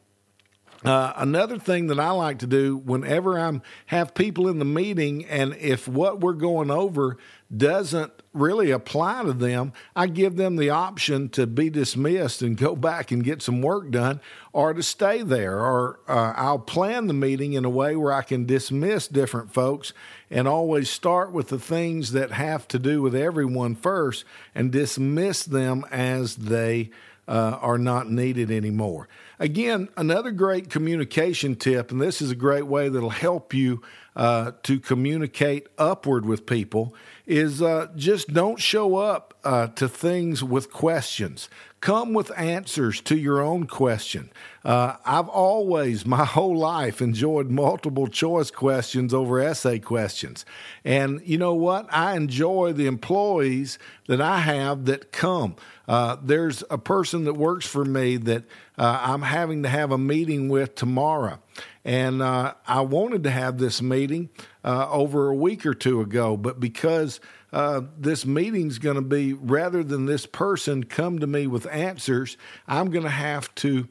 uh, 0.84 1.12
another 1.16 1.58
thing 1.58 1.88
that 1.88 2.00
I 2.00 2.10
like 2.10 2.38
to 2.38 2.46
do 2.46 2.76
whenever 2.76 3.38
I'm 3.38 3.62
have 3.86 4.14
people 4.14 4.48
in 4.48 4.58
the 4.58 4.64
meeting, 4.64 5.26
and 5.26 5.54
if 5.56 5.86
what 5.86 6.20
we're 6.20 6.32
going 6.32 6.70
over 6.70 7.18
doesn't 7.54 8.12
really 8.32 8.70
apply 8.70 9.24
to 9.24 9.32
them, 9.32 9.72
I 9.94 10.06
give 10.06 10.36
them 10.36 10.56
the 10.56 10.70
option 10.70 11.28
to 11.30 11.46
be 11.46 11.68
dismissed 11.68 12.40
and 12.40 12.56
go 12.56 12.74
back 12.90 13.10
and 13.10 13.22
get 13.22 13.42
some 13.42 13.60
work 13.60 13.90
done, 13.90 14.20
or 14.54 14.72
to 14.72 14.82
stay 14.82 15.22
there. 15.22 15.58
Or 15.58 16.00
uh, 16.08 16.32
I'll 16.34 16.58
plan 16.58 17.08
the 17.08 17.14
meeting 17.14 17.52
in 17.52 17.66
a 17.66 17.70
way 17.70 17.94
where 17.94 18.12
I 18.12 18.22
can 18.22 18.46
dismiss 18.46 19.06
different 19.06 19.52
folks 19.52 19.92
and 20.30 20.48
always 20.48 20.88
start 20.88 21.30
with 21.30 21.48
the 21.48 21.58
things 21.58 22.12
that 22.12 22.30
have 22.30 22.66
to 22.68 22.78
do 22.78 23.02
with 23.02 23.14
everyone 23.14 23.74
first 23.74 24.24
and 24.54 24.70
dismiss 24.70 25.44
them 25.44 25.84
as 25.90 26.36
they 26.36 26.90
uh, 27.28 27.58
are 27.60 27.78
not 27.78 28.10
needed 28.10 28.50
anymore. 28.50 29.08
Again, 29.40 29.88
another 29.96 30.32
great 30.32 30.68
communication 30.68 31.56
tip, 31.56 31.90
and 31.90 31.98
this 31.98 32.20
is 32.20 32.30
a 32.30 32.36
great 32.36 32.66
way 32.66 32.90
that'll 32.90 33.08
help 33.08 33.54
you 33.54 33.80
uh, 34.20 34.52
to 34.62 34.78
communicate 34.78 35.66
upward 35.78 36.26
with 36.26 36.44
people, 36.44 36.94
is 37.26 37.62
uh, 37.62 37.88
just 37.96 38.28
don't 38.34 38.60
show 38.60 38.96
up 38.96 39.32
uh, 39.44 39.68
to 39.68 39.88
things 39.88 40.44
with 40.44 40.70
questions. 40.70 41.48
Come 41.80 42.12
with 42.12 42.30
answers 42.38 43.00
to 43.02 43.16
your 43.16 43.40
own 43.40 43.66
question. 43.66 44.30
Uh, 44.62 44.96
I've 45.06 45.28
always, 45.28 46.04
my 46.04 46.26
whole 46.26 46.54
life, 46.54 47.00
enjoyed 47.00 47.48
multiple 47.48 48.08
choice 48.08 48.50
questions 48.50 49.14
over 49.14 49.40
essay 49.40 49.78
questions. 49.78 50.44
And 50.84 51.22
you 51.24 51.38
know 51.38 51.54
what? 51.54 51.86
I 51.90 52.14
enjoy 52.14 52.74
the 52.74 52.86
employees 52.86 53.78
that 54.06 54.20
I 54.20 54.40
have 54.40 54.84
that 54.84 55.12
come. 55.12 55.56
Uh, 55.88 56.18
there's 56.22 56.62
a 56.68 56.76
person 56.76 57.24
that 57.24 57.34
works 57.34 57.66
for 57.66 57.86
me 57.86 58.18
that 58.18 58.44
uh, 58.76 59.00
I'm 59.02 59.22
having 59.22 59.62
to 59.62 59.70
have 59.70 59.90
a 59.92 59.98
meeting 59.98 60.50
with 60.50 60.74
tomorrow. 60.74 61.38
And 61.84 62.22
uh, 62.22 62.54
I 62.66 62.82
wanted 62.82 63.24
to 63.24 63.30
have 63.30 63.58
this 63.58 63.80
meeting 63.80 64.28
uh, 64.64 64.88
over 64.90 65.28
a 65.28 65.34
week 65.34 65.64
or 65.64 65.74
two 65.74 66.00
ago, 66.00 66.36
but 66.36 66.60
because 66.60 67.20
uh, 67.52 67.82
this 67.98 68.26
meeting's 68.26 68.78
going 68.78 68.96
to 68.96 69.02
be, 69.02 69.32
rather 69.32 69.82
than 69.82 70.06
this 70.06 70.26
person 70.26 70.84
come 70.84 71.18
to 71.18 71.26
me 71.26 71.46
with 71.46 71.66
answers, 71.66 72.36
I'm 72.68 72.90
going 72.90 73.04
to 73.04 73.10
have 73.10 73.54
to 73.56 73.88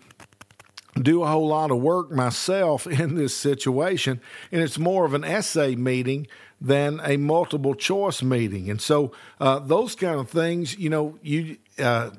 do 1.01 1.24
a 1.24 1.28
whole 1.28 1.48
lot 1.48 1.72
of 1.72 1.80
work 1.80 2.12
myself 2.12 2.88
in 2.88 3.16
this 3.16 3.36
situation. 3.36 4.22
And 4.51 4.62
it's 4.62 4.78
more 4.78 5.06
of 5.06 5.13
an 5.13 5.24
essay 5.24 5.75
meeting 5.75 6.28
than 6.62 7.00
a 7.04 7.18
multiple 7.18 7.74
choice 7.74 8.22
meeting. 8.22 8.70
And 8.70 8.82
so 8.82 9.12
uh, 9.39 9.60
those 9.60 9.96
kind 9.96 10.20
of 10.20 10.30
things, 10.30 10.78
you 10.78 10.89
know, 10.89 11.18
you 11.22 11.58
uh, 11.78 12.12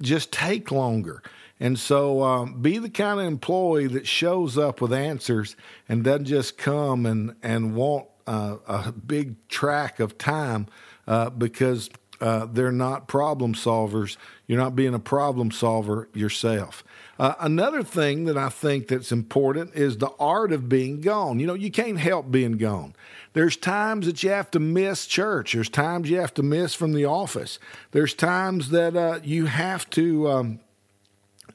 just 0.00 0.32
take 0.32 0.70
longer. 0.70 1.22
And 1.60 1.78
so 1.78 2.22
um, 2.22 2.62
be 2.62 2.78
the 2.78 2.90
kind 2.90 3.20
of 3.20 3.26
employee 3.26 3.88
that 3.88 4.06
shows 4.06 4.56
up 4.56 4.80
with 4.80 4.92
answers 4.92 5.56
and 5.88 6.04
doesn't 6.04 6.26
just 6.26 6.56
come 6.56 7.04
and, 7.04 7.34
and 7.42 7.74
want 7.74 8.06
uh, 8.26 8.56
a 8.66 8.92
big 8.92 9.48
track 9.48 10.00
of 10.00 10.18
time 10.18 10.66
uh, 11.06 11.30
because 11.30 11.90
uh, 12.20 12.46
they're 12.46 12.72
not 12.72 13.08
problem 13.08 13.54
solvers. 13.54 14.16
You're 14.46 14.58
not 14.58 14.76
being 14.76 14.94
a 14.94 14.98
problem 14.98 15.50
solver 15.50 16.08
yourself. 16.14 16.84
Uh, 17.18 17.34
another 17.40 17.82
thing 17.82 18.24
that 18.24 18.36
I 18.36 18.48
think 18.48 18.88
that's 18.88 19.10
important 19.10 19.74
is 19.74 19.98
the 19.98 20.10
art 20.20 20.52
of 20.52 20.68
being 20.68 21.00
gone. 21.00 21.40
You 21.40 21.46
know, 21.46 21.54
you 21.54 21.70
can't 21.70 21.98
help 21.98 22.30
being 22.30 22.56
gone. 22.56 22.94
There's 23.32 23.56
times 23.56 24.06
that 24.06 24.22
you 24.22 24.30
have 24.30 24.50
to 24.52 24.60
miss 24.60 25.06
church. 25.06 25.52
There's 25.52 25.68
times 25.68 26.10
you 26.10 26.20
have 26.20 26.34
to 26.34 26.42
miss 26.42 26.74
from 26.74 26.92
the 26.92 27.04
office. 27.04 27.58
There's 27.90 28.14
times 28.14 28.70
that 28.70 28.96
uh, 28.96 29.20
you 29.22 29.46
have 29.46 29.88
to 29.90 30.28
um, 30.28 30.60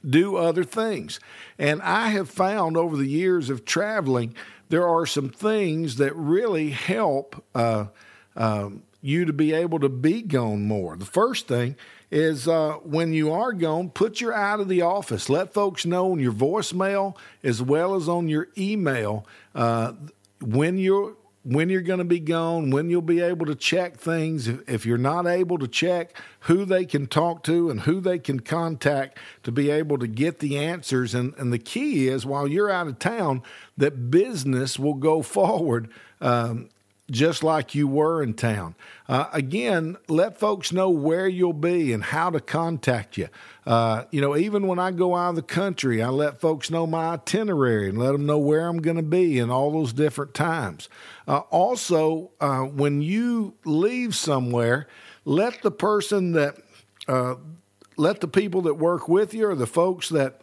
do 0.07 0.35
other 0.35 0.63
things. 0.63 1.19
And 1.57 1.81
I 1.81 2.09
have 2.09 2.29
found 2.29 2.77
over 2.77 2.97
the 2.97 3.07
years 3.07 3.49
of 3.49 3.65
traveling, 3.65 4.35
there 4.69 4.87
are 4.87 5.05
some 5.05 5.29
things 5.29 5.97
that 5.97 6.15
really 6.15 6.71
help 6.71 7.43
uh, 7.53 7.85
um, 8.35 8.83
you 9.01 9.25
to 9.25 9.33
be 9.33 9.53
able 9.53 9.79
to 9.79 9.89
be 9.89 10.21
gone 10.21 10.65
more. 10.65 10.95
The 10.95 11.05
first 11.05 11.47
thing 11.47 11.75
is 12.09 12.47
uh, 12.47 12.73
when 12.83 13.11
you 13.11 13.31
are 13.31 13.53
gone, 13.53 13.89
put 13.89 14.21
your 14.21 14.33
out 14.33 14.59
of 14.59 14.67
the 14.67 14.81
office. 14.81 15.29
Let 15.29 15.53
folks 15.53 15.85
know 15.85 16.11
on 16.11 16.19
your 16.19 16.31
voicemail 16.31 17.17
as 17.43 17.61
well 17.61 17.95
as 17.95 18.07
on 18.07 18.29
your 18.29 18.49
email 18.57 19.25
uh, 19.55 19.93
when 20.39 20.77
you're 20.77 21.15
when 21.43 21.69
you're 21.69 21.81
going 21.81 21.99
to 21.99 22.05
be 22.05 22.19
gone, 22.19 22.71
when 22.71 22.89
you'll 22.89 23.01
be 23.01 23.19
able 23.19 23.45
to 23.45 23.55
check 23.55 23.97
things. 23.97 24.47
If, 24.47 24.85
you're 24.85 24.97
not 24.97 25.27
able 25.27 25.57
to 25.57 25.67
check 25.67 26.17
who 26.41 26.63
they 26.63 26.85
can 26.85 27.05
talk 27.07 27.43
to 27.43 27.69
and 27.69 27.81
who 27.81 27.99
they 27.99 28.17
can 28.17 28.39
contact 28.39 29.17
to 29.43 29.51
be 29.51 29.69
able 29.69 29.97
to 29.97 30.07
get 30.07 30.39
the 30.39 30.57
answers. 30.57 31.13
And, 31.13 31.33
and 31.37 31.51
the 31.51 31.59
key 31.59 32.07
is 32.07 32.25
while 32.25 32.47
you're 32.47 32.69
out 32.69 32.87
of 32.87 32.97
town, 32.99 33.43
that 33.77 34.09
business 34.09 34.79
will 34.79 34.93
go 34.93 35.21
forward. 35.21 35.89
Um, 36.21 36.69
just 37.11 37.43
like 37.43 37.75
you 37.75 37.87
were 37.87 38.23
in 38.23 38.33
town. 38.33 38.75
Uh, 39.09 39.27
again, 39.33 39.97
let 40.07 40.39
folks 40.39 40.71
know 40.71 40.89
where 40.89 41.27
you'll 41.27 41.51
be 41.51 41.91
and 41.91 42.03
how 42.03 42.29
to 42.29 42.39
contact 42.39 43.17
you. 43.17 43.27
Uh, 43.65 44.05
you 44.11 44.21
know, 44.21 44.37
even 44.37 44.67
when 44.67 44.79
I 44.79 44.91
go 44.91 45.15
out 45.15 45.31
of 45.31 45.35
the 45.35 45.41
country, 45.41 46.01
I 46.01 46.09
let 46.09 46.39
folks 46.39 46.71
know 46.71 46.87
my 46.87 47.13
itinerary 47.13 47.89
and 47.89 47.97
let 47.97 48.13
them 48.13 48.25
know 48.25 48.39
where 48.39 48.67
I'm 48.67 48.81
going 48.81 48.97
to 48.97 49.03
be 49.03 49.37
in 49.37 49.49
all 49.49 49.71
those 49.71 49.91
different 49.91 50.33
times. 50.33 50.87
Uh, 51.27 51.39
also, 51.49 52.31
uh, 52.39 52.61
when 52.61 53.01
you 53.01 53.55
leave 53.65 54.15
somewhere, 54.15 54.87
let 55.25 55.61
the 55.61 55.71
person 55.71 56.31
that 56.33 56.55
uh, 57.07 57.35
let 57.97 58.21
the 58.21 58.27
people 58.27 58.61
that 58.61 58.75
work 58.75 59.07
with 59.09 59.33
you 59.33 59.47
or 59.47 59.55
the 59.55 59.67
folks 59.67 60.09
that 60.09 60.42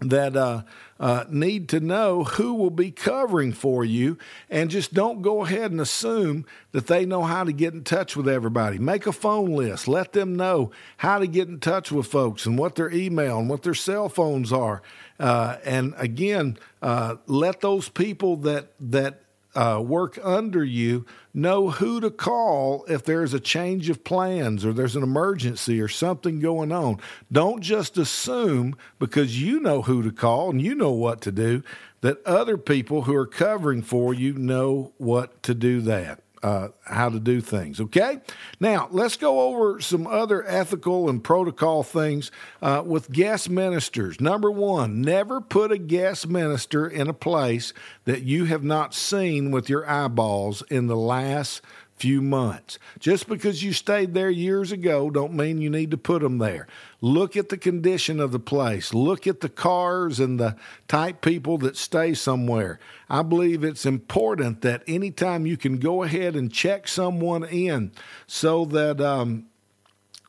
that 0.00 0.36
uh, 0.36 0.62
uh, 1.00 1.24
need 1.28 1.68
to 1.70 1.80
know 1.80 2.24
who 2.24 2.54
will 2.54 2.70
be 2.70 2.90
covering 2.90 3.52
for 3.52 3.84
you 3.84 4.16
and 4.48 4.70
just 4.70 4.94
don't 4.94 5.22
go 5.22 5.44
ahead 5.44 5.70
and 5.70 5.80
assume 5.80 6.46
that 6.72 6.86
they 6.86 7.04
know 7.04 7.22
how 7.22 7.44
to 7.44 7.52
get 7.52 7.74
in 7.74 7.82
touch 7.82 8.16
with 8.16 8.28
everybody. 8.28 8.78
Make 8.78 9.06
a 9.06 9.12
phone 9.12 9.54
list. 9.54 9.88
Let 9.88 10.12
them 10.12 10.36
know 10.36 10.70
how 10.98 11.18
to 11.18 11.26
get 11.26 11.48
in 11.48 11.58
touch 11.58 11.90
with 11.90 12.06
folks 12.06 12.46
and 12.46 12.58
what 12.58 12.76
their 12.76 12.92
email 12.92 13.38
and 13.38 13.48
what 13.48 13.62
their 13.62 13.74
cell 13.74 14.08
phones 14.08 14.52
are. 14.52 14.82
Uh, 15.18 15.56
and 15.64 15.94
again, 15.96 16.58
uh, 16.80 17.16
let 17.26 17.60
those 17.60 17.88
people 17.88 18.36
that 18.36 18.68
that 18.78 19.22
uh, 19.54 19.82
work 19.84 20.18
under 20.22 20.64
you 20.64 21.06
know 21.32 21.70
who 21.70 22.00
to 22.00 22.10
call 22.10 22.84
if 22.88 23.04
there's 23.04 23.34
a 23.34 23.40
change 23.40 23.88
of 23.88 24.04
plans 24.04 24.64
or 24.64 24.72
there's 24.72 24.96
an 24.96 25.02
emergency 25.02 25.80
or 25.80 25.88
something 25.88 26.40
going 26.40 26.72
on. 26.72 26.98
Don't 27.32 27.62
just 27.62 27.96
assume 27.98 28.76
because 28.98 29.40
you 29.40 29.60
know 29.60 29.82
who 29.82 30.02
to 30.02 30.12
call 30.12 30.50
and 30.50 30.60
you 30.60 30.74
know 30.74 30.92
what 30.92 31.20
to 31.22 31.32
do 31.32 31.62
that 32.00 32.24
other 32.24 32.56
people 32.56 33.02
who 33.02 33.14
are 33.14 33.26
covering 33.26 33.82
for 33.82 34.14
you 34.14 34.34
know 34.34 34.92
what 34.98 35.42
to 35.42 35.54
do 35.54 35.80
that. 35.80 36.20
Uh, 36.42 36.68
how 36.84 37.08
to 37.08 37.20
do 37.20 37.40
things. 37.40 37.80
Okay, 37.80 38.20
now 38.60 38.88
let's 38.90 39.16
go 39.16 39.40
over 39.40 39.80
some 39.80 40.06
other 40.06 40.46
ethical 40.46 41.08
and 41.08 41.22
protocol 41.22 41.82
things 41.82 42.30
uh, 42.62 42.82
with 42.84 43.10
guest 43.10 43.50
ministers. 43.50 44.20
Number 44.20 44.50
one, 44.50 45.02
never 45.02 45.40
put 45.40 45.72
a 45.72 45.78
guest 45.78 46.28
minister 46.28 46.88
in 46.88 47.08
a 47.08 47.14
place 47.14 47.72
that 48.04 48.22
you 48.22 48.44
have 48.46 48.64
not 48.64 48.94
seen 48.94 49.50
with 49.50 49.68
your 49.68 49.88
eyeballs 49.88 50.62
in 50.70 50.86
the 50.86 50.96
last 50.96 51.62
few 51.98 52.22
months. 52.22 52.78
Just 52.98 53.28
because 53.28 53.62
you 53.62 53.72
stayed 53.72 54.14
there 54.14 54.30
years 54.30 54.72
ago 54.72 55.10
don't 55.10 55.34
mean 55.34 55.60
you 55.60 55.70
need 55.70 55.90
to 55.90 55.96
put 55.96 56.22
them 56.22 56.38
there. 56.38 56.66
Look 57.00 57.36
at 57.36 57.48
the 57.48 57.56
condition 57.56 58.20
of 58.20 58.32
the 58.32 58.38
place. 58.38 58.92
Look 58.92 59.26
at 59.26 59.40
the 59.40 59.48
cars 59.48 60.18
and 60.18 60.38
the 60.38 60.56
type 60.88 61.20
people 61.20 61.58
that 61.58 61.76
stay 61.76 62.14
somewhere. 62.14 62.80
I 63.08 63.22
believe 63.22 63.62
it's 63.62 63.86
important 63.86 64.62
that 64.62 64.82
anytime 64.86 65.46
you 65.46 65.56
can 65.56 65.78
go 65.78 66.02
ahead 66.02 66.34
and 66.34 66.52
check 66.52 66.88
someone 66.88 67.44
in 67.44 67.92
so 68.26 68.64
that 68.66 69.00
um, 69.00 69.46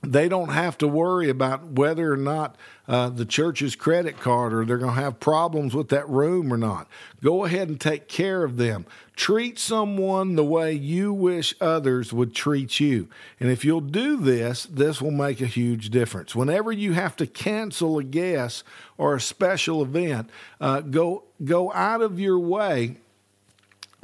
they 0.01 0.29
don't 0.29 0.49
have 0.49 0.77
to 0.77 0.87
worry 0.87 1.29
about 1.29 1.65
whether 1.65 2.11
or 2.11 2.17
not 2.17 2.55
uh, 2.87 3.09
the 3.09 3.25
church's 3.25 3.75
credit 3.75 4.17
card 4.19 4.53
or 4.53 4.63
they're 4.63 4.77
going 4.77 4.95
to 4.95 5.01
have 5.01 5.19
problems 5.19 5.75
with 5.75 5.89
that 5.89 6.07
room 6.07 6.53
or 6.53 6.57
not. 6.57 6.87
Go 7.21 7.43
ahead 7.43 7.67
and 7.67 7.79
take 7.79 8.07
care 8.07 8.43
of 8.43 8.55
them. 8.55 8.85
Treat 9.17 9.59
someone 9.59 10.35
the 10.37 10.45
way 10.45 10.71
you 10.71 11.11
wish 11.11 11.53
others 11.59 12.13
would 12.13 12.33
treat 12.33 12.79
you. 12.79 13.09
And 13.41 13.51
if 13.51 13.65
you'll 13.65 13.81
do 13.81 14.15
this, 14.15 14.63
this 14.63 15.01
will 15.01 15.11
make 15.11 15.41
a 15.41 15.45
huge 15.45 15.89
difference. 15.89 16.33
Whenever 16.33 16.71
you 16.71 16.93
have 16.93 17.17
to 17.17 17.27
cancel 17.27 17.99
a 17.99 18.03
guest 18.03 18.63
or 18.97 19.15
a 19.15 19.21
special 19.21 19.81
event, 19.81 20.29
uh, 20.61 20.79
go 20.79 21.23
go 21.43 21.73
out 21.73 22.01
of 22.01 22.19
your 22.19 22.39
way 22.39 22.97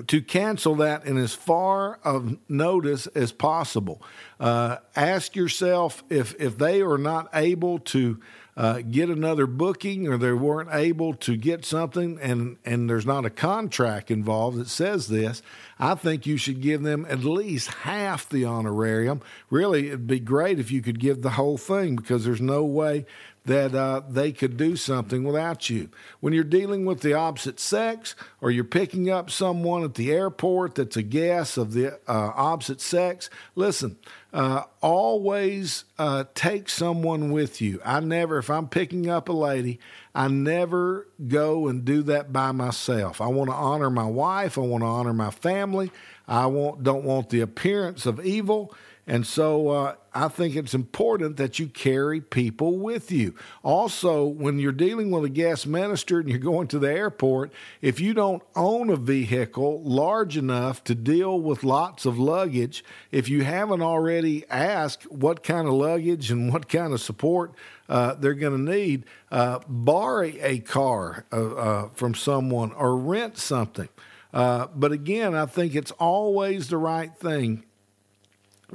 to 0.08 0.22
cancel 0.22 0.76
that 0.76 1.06
in 1.06 1.18
as 1.18 1.34
far 1.34 2.00
of 2.04 2.38
notice 2.50 3.08
as 3.08 3.32
possible. 3.32 4.02
Uh, 4.40 4.78
ask 4.96 5.36
yourself 5.36 6.04
if 6.10 6.40
if 6.40 6.58
they 6.58 6.82
are 6.82 6.98
not 6.98 7.30
able 7.34 7.80
to 7.80 8.20
uh, 8.58 8.82
get 8.90 9.10
another 9.10 9.48
booking 9.48 10.08
or 10.08 10.18
they 10.18 10.32
weren't 10.32 10.70
able 10.72 11.14
to 11.14 11.38
get 11.38 11.66
something 11.66 12.20
and 12.22 12.58
and 12.66 12.90
there's 12.90 13.06
not 13.06 13.26
a 13.26 13.30
contract 13.30 14.12
involved 14.12 14.58
that 14.58 14.68
says 14.68 15.08
this. 15.08 15.42
I 15.78 15.96
think 15.96 16.26
you 16.26 16.38
should 16.38 16.62
give 16.62 16.84
them 16.84 17.06
at 17.10 17.24
least 17.24 17.68
half 17.70 18.30
the 18.30 18.46
honorarium. 18.46 19.22
Really, 19.50 19.88
it'd 19.88 20.08
be 20.08 20.20
great 20.20 20.60
if 20.60 20.72
you 20.72 20.82
could 20.82 21.00
give 21.00 21.22
the 21.22 21.32
whole 21.32 21.58
thing 21.58 21.96
because 21.96 22.24
there's 22.24 22.42
no 22.42 22.64
way 22.64 23.06
that 23.46 23.76
uh, 23.76 24.02
they 24.10 24.32
could 24.32 24.58
do 24.58 24.76
something 24.76 25.24
without 25.24 25.70
you. 25.70 25.90
When 26.20 26.34
you're 26.34 26.44
dealing 26.44 26.86
with 26.86 27.02
the 27.02 27.14
opposite 27.14 27.60
sex 27.60 28.16
or 28.42 28.50
you're 28.50 28.64
picking 28.64 29.10
up 29.10 29.30
someone 29.30 29.84
at 29.84 29.94
the 29.94 30.12
airport 30.12 30.76
that's 30.76 30.98
a 30.98 31.04
guest 31.04 31.58
of 31.58 31.74
the 31.74 31.94
uh, 32.08 32.32
opposite 32.36 32.82
sex, 32.82 33.30
listen, 33.54 33.98
uh, 34.34 34.64
always 34.82 35.86
uh, 36.00 36.24
take 36.34 36.70
someone 36.70 37.32
with 37.32 37.62
you. 37.62 37.80
I 37.86 38.00
never, 38.00 38.40
if 38.40 38.50
I'm 38.50 38.68
picking 38.68 39.10
up 39.10 39.30
a 39.30 39.34
lady, 39.34 39.80
I 40.16 40.30
never 40.30 41.10
go 41.28 41.68
and 41.68 41.84
do 41.84 42.02
that 42.04 42.32
by 42.32 42.54
myself. 42.54 43.20
I 43.20 43.28
want 43.28 43.50
to 43.50 43.56
honor 43.56 43.90
my 43.90 44.06
wife. 44.06 44.58
I 44.58 44.62
want 44.62 44.82
to 44.82 44.88
honor 44.88 45.14
my 45.14 45.30
family. 45.30 45.92
I 46.26 46.46
want, 46.46 46.84
don't 46.84 47.04
want 47.04 47.30
the 47.30 47.42
appearance 47.42 48.06
of 48.06 48.26
evil. 48.26 48.74
And 49.08 49.28
so 49.28 49.68
uh, 49.70 49.96
I 50.16 50.30
think 50.30 50.56
it's 50.56 50.74
important 50.74 51.38
that 51.38 51.60
you 51.60 51.68
carry 51.68 52.22
people 52.22 52.80
with 52.80 53.12
you. 53.12 53.36
Also, 53.62 54.26
when 54.26 54.58
you're 54.58 54.72
dealing 54.72 55.12
with 55.12 55.26
a 55.26 55.30
guest 55.30 55.68
minister 55.68 56.20
and 56.20 56.30
you're 56.30 56.40
going 56.40 56.68
to 56.70 56.80
the 56.80 56.92
airport, 56.92 57.52
if 57.82 58.00
you 58.00 58.14
don't 58.16 58.42
own 58.56 58.90
a 58.90 58.96
vehicle 58.96 59.84
large 59.84 60.38
enough 60.38 60.84
to 60.86 60.96
deal 60.96 61.40
with 61.40 61.64
lots 61.64 62.06
of 62.06 62.18
luggage, 62.18 62.84
if 63.12 63.30
you 63.30 63.44
haven't 63.44 63.84
already 63.84 64.44
asked 64.50 65.12
what 65.12 65.44
kind 65.44 65.68
of 65.68 65.74
luggage 65.74 66.32
and 66.32 66.52
what 66.52 66.68
kind 66.68 66.92
of 66.92 67.02
support 67.02 67.54
uh, 67.88 68.16
they're 68.16 68.34
going 68.34 68.66
to 68.66 68.72
need, 68.72 69.06
uh, 69.32 69.60
borrow 69.68 70.32
a 70.42 70.60
car 70.60 71.26
uh, 71.32 71.56
uh, 71.56 71.90
from 71.90 72.16
someone 72.16 72.72
or 72.74 72.98
rent 72.98 73.38
something. 73.38 73.90
Uh, 74.34 74.68
but 74.76 74.92
again, 74.92 75.36
I 75.36 75.46
think 75.46 75.76
it's 75.76 75.92
always 75.92 76.68
the 76.68 76.78
right 76.78 77.14
thing 77.16 77.64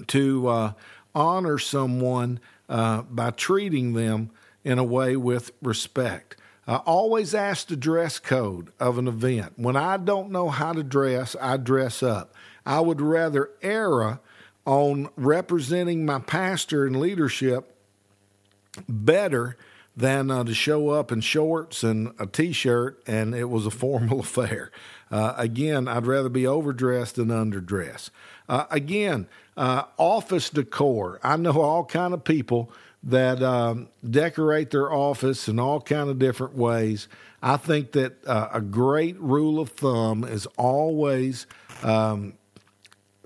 to 0.09 0.75
honor 1.14 1.59
someone 1.59 2.40
by 2.69 3.33
treating 3.37 3.93
them 3.93 4.31
in 4.64 4.79
a 4.79 4.85
way 4.85 5.17
with 5.17 5.50
respect. 5.61 6.37
I 6.67 6.76
always 6.76 7.35
ask 7.35 7.67
the 7.67 7.76
dress 7.76 8.19
code 8.19 8.73
of 8.79 8.97
an 8.97 9.09
event. 9.09 9.55
When 9.57 9.76
I 9.76 9.97
don't 9.97 10.31
know 10.31 10.49
how 10.49 10.73
to 10.73 10.85
dress, 10.85 11.35
I 11.40 11.57
dress 11.57 12.02
up. 12.02 12.33
I 12.64 12.81
would 12.81 13.00
rather 13.00 13.50
err 13.61 14.21
on 14.64 15.09
representing 15.17 16.07
my 16.07 16.21
pastor 16.21 16.87
and 16.87 17.00
leadership 17.00 17.75
better 18.89 19.56
than 19.97 20.30
uh, 20.30 20.45
to 20.45 20.54
show 20.54 20.91
up 20.91 21.11
in 21.13 21.21
shorts 21.21 21.83
and 21.83 22.13
a 22.19 22.26
t-shirt 22.26 23.02
and 23.06 23.35
it 23.35 23.45
was 23.45 23.67
a 23.67 23.71
formal 23.83 24.21
affair. 24.21 24.71
Uh, 25.11 25.35
again, 25.37 25.89
I'd 25.89 26.06
rather 26.06 26.28
be 26.28 26.47
overdressed 26.47 27.17
than 27.17 27.28
underdressed. 27.28 28.11
Uh, 28.49 28.67
again, 28.71 29.26
uh, 29.56 29.85
office 29.97 30.50
decor. 30.50 31.21
I 31.23 31.37
know 31.37 31.61
all 31.61 31.85
kind 31.85 32.15
of 32.15 32.25
people 32.25 32.71
that 33.02 33.43
um, 33.43 33.89
decorate 34.09 34.71
their 34.71 34.93
office 34.93 35.49
in 35.49 35.59
all 35.59 35.80
kind 35.80 36.11
of 36.11 36.19
different 36.19 36.54
ways. 36.54 37.09
I 37.43 37.56
think 37.56 37.93
that 37.93 38.25
uh, 38.26 38.50
a 38.52 38.61
great 38.61 39.19
rule 39.19 39.59
of 39.59 39.71
thumb 39.71 40.25
is 40.25 40.47
always 40.59 41.47
um, 41.83 42.35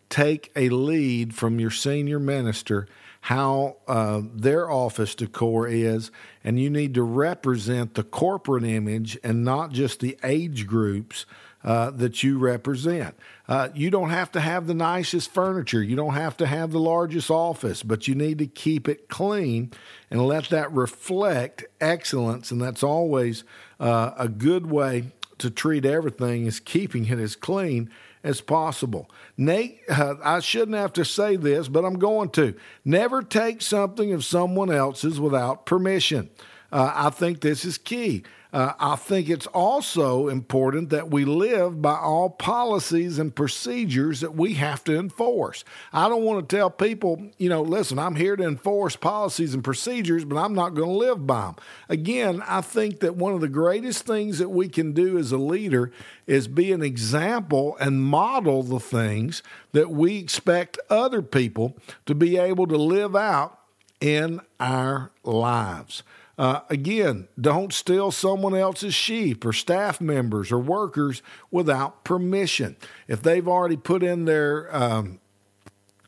take 0.09 0.53
a 0.55 0.69
lead 0.69 1.35
from 1.35 1.59
your 1.59 1.73
senior 1.73 2.21
minister 2.21 2.87
how 3.25 3.75
uh, 3.89 4.21
their 4.35 4.71
office 4.71 5.15
decor 5.15 5.67
is, 5.67 6.11
and 6.45 6.61
you 6.61 6.69
need 6.69 6.93
to 6.93 7.03
represent 7.03 7.95
the 7.95 8.03
corporate 8.03 8.65
image 8.65 9.17
and 9.25 9.43
not 9.43 9.73
just 9.73 10.01
the 10.01 10.19
age 10.23 10.67
groups 10.67 11.25
uh, 11.65 11.91
that 11.93 12.23
you 12.23 12.37
represent. 12.37 13.17
Uh, 13.49 13.71
you 13.75 13.91
don't 13.91 14.11
have 14.11 14.31
to 14.31 14.41
have 14.41 14.67
the 14.67 14.75
nicest 14.75 15.31
furniture. 15.31 15.83
You 15.83 15.97
don't 15.97 16.13
have 16.13 16.37
to 16.37 16.47
have 16.47 16.71
the 16.71 16.79
largest 16.79 17.31
office, 17.31 17.83
but 17.83 18.07
you 18.07 18.15
need 18.15 18.37
to 18.41 18.47
keep 18.47 18.91
it 18.91 19.09
clean 19.09 19.73
and 20.11 20.27
let 20.27 20.51
that 20.51 20.71
reflect 20.71 21.65
excellence. 21.81 22.51
And 22.51 22.61
that's 22.61 22.83
always 22.83 23.43
uh, 23.81 24.11
a 24.19 24.29
good 24.29 24.71
way 24.71 25.13
to 25.39 25.49
treat 25.49 25.87
everything 25.87 26.45
is 26.45 26.61
keeping 26.61 27.07
it 27.07 27.19
as 27.19 27.37
clean 27.37 27.91
as 28.25 28.41
possible. 28.41 29.09
Nate, 29.37 29.79
uh, 29.89 30.15
I 30.25 30.41
shouldn't 30.41 30.77
have 30.77 30.95
to 30.95 31.05
say 31.05 31.37
this, 31.37 31.69
but 31.69 31.85
I'm 31.85 31.99
going 31.99 32.31
to. 32.31 32.55
Never 32.85 33.23
take 33.23 33.63
something 33.63 34.13
of 34.13 34.25
someone 34.25 34.73
else's 34.73 35.21
without 35.21 35.67
permission. 35.67 36.31
Uh, 36.75 36.93
I 36.93 37.11
think 37.11 37.41
this 37.41 37.65
is 37.65 37.79
key. 37.79 38.25
Uh, 38.53 38.73
I 38.81 38.97
think 38.97 39.29
it's 39.29 39.47
also 39.47 40.27
important 40.27 40.91
that 40.91 41.09
we 41.09 41.25
live 41.25 41.81
by 41.81 41.97
all 41.97 42.31
policies 42.31 43.21
and 43.21 43.35
procedures 43.35 44.21
that 44.21 44.35
we 44.35 44.55
have 44.55 44.83
to 44.85 44.99
enforce. 44.99 45.65
I 45.93 46.09
don't 46.09 46.25
want 46.25 46.49
to 46.49 46.57
tell 46.57 46.71
people, 46.71 47.31
you 47.39 47.49
know, 47.49 47.63
listen, 47.63 47.99
I'm 47.99 48.17
here 48.17 48.35
to 48.35 48.43
enforce 48.43 48.97
policies 48.97 49.55
and 49.55 49.63
procedures, 49.63 50.25
but 50.25 50.37
I'm 50.37 50.55
not 50.55 50.75
going 50.75 50.89
to 50.89 50.97
live 50.97 51.25
by 51.25 51.43
them. 51.43 51.55
Again, 51.89 52.43
I 52.45 52.61
think 52.61 53.01
that 53.01 53.15
one 53.15 53.35
of 53.35 53.41
the 53.41 53.49
greatest 53.49 54.05
things 54.05 54.39
that 54.39 54.51
we 54.51 54.69
can 54.69 54.93
do 54.93 55.17
as 55.17 55.31
a 55.31 55.39
leader 55.39 55.93
is 56.27 56.49
be 56.49 56.73
an 56.73 56.83
example 56.83 57.77
and 57.81 58.03
model 58.03 58.65
the 58.65 58.81
things 58.81 59.45
that 59.71 59.91
we 59.91 60.19
expect 60.19 60.79
other 60.91 61.23
people 61.23 61.77
to 62.07 62.17
be 62.17 62.37
able 62.37 62.67
to 62.67 62.77
live 62.77 63.15
out 63.15 63.61
in 64.01 64.41
our 64.59 65.13
lives. 65.23 66.03
Uh, 66.37 66.61
again, 66.69 67.29
don't 67.41 67.73
steal 67.73 68.11
someone 68.11 68.57
else's 68.57 68.95
sheep 68.95 69.45
or 69.45 69.53
staff 69.53 70.01
members 70.01 70.51
or 70.51 70.59
workers 70.59 71.23
without 71.51 72.03
permission. 72.05 72.77
If 73.07 73.23
they've 73.23 73.47
already 73.47 73.77
put 73.77 74.03
in 74.03 74.25
their 74.25 74.75
um, 74.75 75.21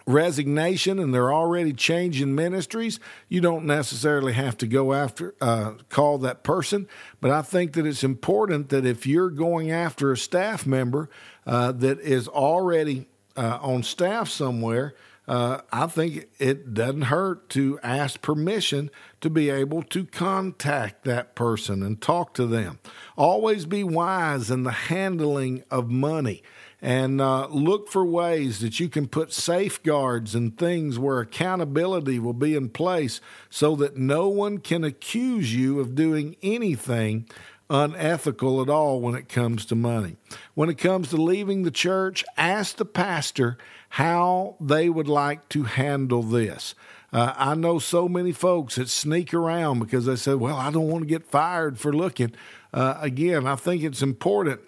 resignation 0.06 0.98
and 0.98 1.14
they're 1.14 1.32
already 1.32 1.72
changing 1.72 2.34
ministries, 2.34 2.98
you 3.28 3.40
don't 3.40 3.66
necessarily 3.66 4.32
have 4.32 4.56
to 4.58 4.66
go 4.66 4.92
after, 4.92 5.34
uh, 5.40 5.72
call 5.90 6.18
that 6.18 6.42
person. 6.42 6.88
But 7.20 7.30
I 7.30 7.42
think 7.42 7.74
that 7.74 7.86
it's 7.86 8.04
important 8.04 8.68
that 8.70 8.84
if 8.84 9.06
you're 9.06 9.30
going 9.30 9.70
after 9.70 10.12
a 10.12 10.16
staff 10.16 10.66
member 10.66 11.08
uh, 11.46 11.72
that 11.72 12.00
is 12.00 12.26
already 12.26 13.06
uh, 13.36 13.58
on 13.60 13.82
staff 13.82 14.28
somewhere, 14.28 14.94
uh, 15.28 15.60
I 15.72 15.86
think 15.86 16.28
it 16.38 16.72
doesn't 16.72 17.02
hurt 17.02 17.48
to 17.50 17.80
ask 17.82 18.22
permission 18.22 18.90
to 19.20 19.28
be 19.28 19.50
able 19.50 19.82
to 19.82 20.04
contact 20.04 21.04
that 21.04 21.34
person 21.34 21.82
and 21.82 22.00
talk 22.00 22.32
to 22.34 22.46
them. 22.46 22.78
Always 23.16 23.66
be 23.66 23.82
wise 23.82 24.50
in 24.50 24.62
the 24.62 24.70
handling 24.70 25.64
of 25.70 25.90
money 25.90 26.42
and 26.80 27.20
uh, 27.20 27.48
look 27.48 27.88
for 27.88 28.04
ways 28.04 28.60
that 28.60 28.78
you 28.78 28.88
can 28.88 29.08
put 29.08 29.32
safeguards 29.32 30.34
and 30.34 30.56
things 30.56 30.98
where 30.98 31.20
accountability 31.20 32.18
will 32.18 32.34
be 32.34 32.54
in 32.54 32.68
place 32.68 33.20
so 33.48 33.74
that 33.76 33.96
no 33.96 34.28
one 34.28 34.58
can 34.58 34.84
accuse 34.84 35.54
you 35.54 35.80
of 35.80 35.94
doing 35.94 36.36
anything 36.42 37.28
unethical 37.68 38.62
at 38.62 38.68
all 38.68 39.00
when 39.00 39.14
it 39.14 39.28
comes 39.28 39.66
to 39.66 39.74
money. 39.74 40.16
When 40.54 40.68
it 40.68 40.78
comes 40.78 41.10
to 41.10 41.16
leaving 41.16 41.62
the 41.62 41.70
church, 41.70 42.24
ask 42.36 42.76
the 42.76 42.84
pastor 42.84 43.58
how 43.90 44.56
they 44.60 44.88
would 44.88 45.08
like 45.08 45.48
to 45.50 45.64
handle 45.64 46.22
this. 46.22 46.74
Uh, 47.12 47.32
I 47.36 47.54
know 47.54 47.78
so 47.78 48.08
many 48.08 48.32
folks 48.32 48.76
that 48.76 48.88
sneak 48.88 49.32
around 49.32 49.78
because 49.78 50.06
they 50.06 50.16
say, 50.16 50.34
Well, 50.34 50.56
I 50.56 50.70
don't 50.70 50.88
want 50.88 51.02
to 51.02 51.08
get 51.08 51.24
fired 51.24 51.78
for 51.78 51.92
looking. 51.92 52.32
Uh, 52.72 52.98
again, 53.00 53.46
I 53.46 53.56
think 53.56 53.82
it's 53.82 54.02
important 54.02 54.60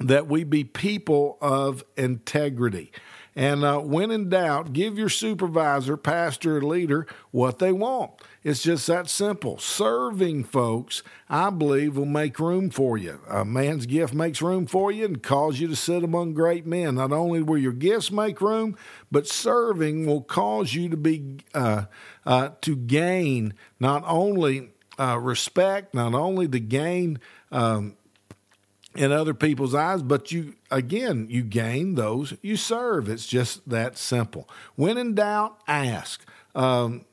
that 0.00 0.26
we 0.26 0.44
be 0.44 0.64
people 0.64 1.38
of 1.40 1.84
integrity. 1.96 2.90
And 3.36 3.64
uh, 3.64 3.78
when 3.78 4.10
in 4.10 4.28
doubt, 4.28 4.72
give 4.72 4.98
your 4.98 5.08
supervisor, 5.08 5.96
pastor, 5.96 6.60
leader 6.60 7.06
what 7.30 7.58
they 7.58 7.72
want. 7.72 8.12
It's 8.42 8.62
just 8.62 8.86
that 8.86 9.08
simple. 9.08 9.58
Serving 9.58 10.44
folks, 10.44 11.02
I 11.28 11.50
believe, 11.50 11.96
will 11.96 12.06
make 12.06 12.40
room 12.40 12.70
for 12.70 12.98
you. 12.98 13.20
A 13.28 13.44
man's 13.44 13.86
gift 13.86 14.14
makes 14.14 14.42
room 14.42 14.66
for 14.66 14.90
you 14.90 15.04
and 15.04 15.22
cause 15.22 15.60
you 15.60 15.68
to 15.68 15.76
sit 15.76 16.02
among 16.02 16.34
great 16.34 16.66
men. 16.66 16.96
Not 16.96 17.12
only 17.12 17.42
will 17.42 17.58
your 17.58 17.72
gifts 17.72 18.10
make 18.10 18.40
room, 18.40 18.76
but 19.12 19.28
serving 19.28 20.06
will 20.06 20.22
cause 20.22 20.74
you 20.74 20.88
to 20.88 20.96
be 20.96 21.38
uh, 21.54 21.84
uh, 22.26 22.50
to 22.62 22.76
gain 22.76 23.54
not 23.78 24.02
only 24.06 24.70
uh, 24.98 25.18
respect, 25.18 25.94
not 25.94 26.14
only 26.14 26.48
to 26.48 26.60
gain. 26.60 27.20
Um, 27.52 27.96
in 28.96 29.12
other 29.12 29.34
people's 29.34 29.74
eyes, 29.74 30.02
but 30.02 30.32
you, 30.32 30.54
again, 30.70 31.26
you 31.30 31.42
gain 31.42 31.94
those 31.94 32.34
you 32.42 32.56
serve. 32.56 33.08
It's 33.08 33.26
just 33.26 33.68
that 33.68 33.96
simple. 33.96 34.48
When 34.74 34.98
in 34.98 35.14
doubt, 35.14 35.58
ask. 35.68 36.24
Um, 36.54 37.04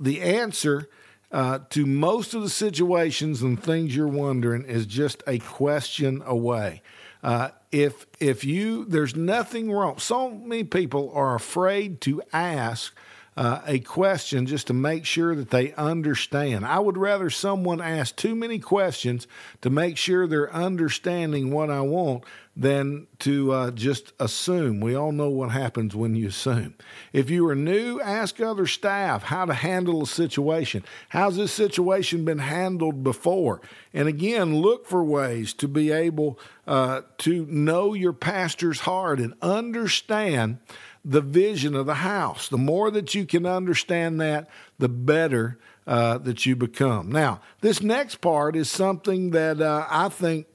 the 0.00 0.20
answer 0.20 0.88
uh, 1.30 1.60
to 1.70 1.86
most 1.86 2.34
of 2.34 2.42
the 2.42 2.50
situations 2.50 3.42
and 3.42 3.62
things 3.62 3.94
you're 3.94 4.08
wondering 4.08 4.64
is 4.64 4.86
just 4.86 5.22
a 5.26 5.38
question 5.38 6.22
away. 6.26 6.82
Uh, 7.22 7.50
if 7.70 8.06
if 8.18 8.44
you 8.44 8.84
there's 8.84 9.14
nothing 9.14 9.70
wrong. 9.70 9.98
So 9.98 10.30
many 10.30 10.64
people 10.64 11.12
are 11.14 11.34
afraid 11.34 12.00
to 12.02 12.20
ask 12.32 12.94
uh, 13.36 13.60
a 13.66 13.78
question 13.78 14.46
just 14.46 14.66
to 14.66 14.74
make 14.74 15.06
sure 15.06 15.34
that 15.34 15.50
they 15.50 15.72
understand. 15.74 16.66
I 16.66 16.78
would 16.78 16.98
rather 16.98 17.30
someone 17.30 17.80
ask 17.80 18.14
too 18.14 18.34
many 18.34 18.58
questions 18.58 19.26
to 19.62 19.70
make 19.70 19.96
sure 19.96 20.26
they're 20.26 20.52
understanding 20.52 21.50
what 21.50 21.70
I 21.70 21.80
want 21.80 22.24
than 22.54 23.06
to 23.20 23.52
uh, 23.52 23.70
just 23.70 24.12
assume. 24.20 24.80
We 24.80 24.94
all 24.94 25.12
know 25.12 25.30
what 25.30 25.50
happens 25.50 25.96
when 25.96 26.14
you 26.14 26.28
assume. 26.28 26.74
If 27.12 27.30
you 27.30 27.48
are 27.48 27.54
new, 27.54 27.98
ask 28.02 28.40
other 28.40 28.66
staff 28.66 29.22
how 29.22 29.46
to 29.46 29.54
handle 29.54 30.02
a 30.02 30.06
situation. 30.06 30.84
How's 31.08 31.36
this 31.36 31.52
situation 31.52 32.26
been 32.26 32.40
handled 32.40 33.02
before? 33.02 33.62
And 33.94 34.06
again, 34.06 34.56
look 34.56 34.86
for 34.86 35.02
ways 35.02 35.54
to 35.54 35.68
be 35.68 35.90
able 35.90 36.38
uh, 36.66 37.02
to 37.18 37.46
know 37.46 37.94
your 37.94 38.12
pastor's 38.12 38.80
heart 38.80 39.18
and 39.18 39.32
understand 39.40 40.58
the 41.04 41.20
vision 41.20 41.74
of 41.74 41.86
the 41.86 41.94
house. 41.94 42.48
The 42.48 42.58
more 42.58 42.90
that 42.90 43.14
you 43.14 43.26
can 43.26 43.46
understand 43.46 44.20
that, 44.20 44.48
the 44.78 44.88
better 44.88 45.58
uh, 45.86 46.18
that 46.18 46.46
you 46.46 46.54
become. 46.54 47.10
Now, 47.10 47.40
this 47.60 47.82
next 47.82 48.16
part 48.16 48.54
is 48.54 48.70
something 48.70 49.30
that 49.30 49.60
uh, 49.60 49.86
I 49.90 50.08
think 50.08 50.46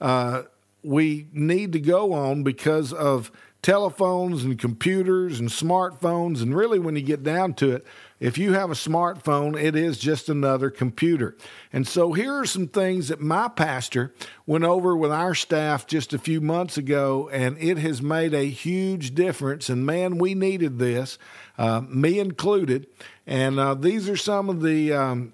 uh, 0.00 0.42
we 0.82 1.26
need 1.32 1.72
to 1.72 1.80
go 1.80 2.12
on 2.12 2.42
because 2.42 2.92
of 2.92 3.32
telephones 3.62 4.44
and 4.44 4.58
computers 4.58 5.40
and 5.40 5.48
smartphones. 5.48 6.42
And 6.42 6.54
really, 6.54 6.78
when 6.78 6.96
you 6.96 7.02
get 7.02 7.22
down 7.22 7.54
to 7.54 7.72
it, 7.72 7.86
if 8.20 8.38
you 8.38 8.52
have 8.52 8.70
a 8.70 8.74
smartphone, 8.74 9.60
it 9.60 9.74
is 9.74 9.98
just 9.98 10.28
another 10.28 10.70
computer. 10.70 11.36
And 11.72 11.86
so 11.86 12.12
here 12.12 12.32
are 12.32 12.46
some 12.46 12.68
things 12.68 13.08
that 13.08 13.20
my 13.20 13.48
pastor 13.48 14.14
went 14.46 14.64
over 14.64 14.96
with 14.96 15.10
our 15.12 15.34
staff 15.34 15.86
just 15.86 16.14
a 16.14 16.18
few 16.18 16.40
months 16.40 16.76
ago, 16.76 17.28
and 17.32 17.58
it 17.58 17.78
has 17.78 18.00
made 18.00 18.34
a 18.34 18.48
huge 18.48 19.14
difference. 19.14 19.68
And 19.68 19.84
man, 19.84 20.18
we 20.18 20.34
needed 20.34 20.78
this, 20.78 21.18
uh, 21.58 21.80
me 21.80 22.18
included. 22.18 22.86
And 23.26 23.58
uh, 23.58 23.74
these 23.74 24.08
are 24.08 24.16
some 24.16 24.48
of 24.48 24.62
the. 24.62 24.92
Um, 24.92 25.32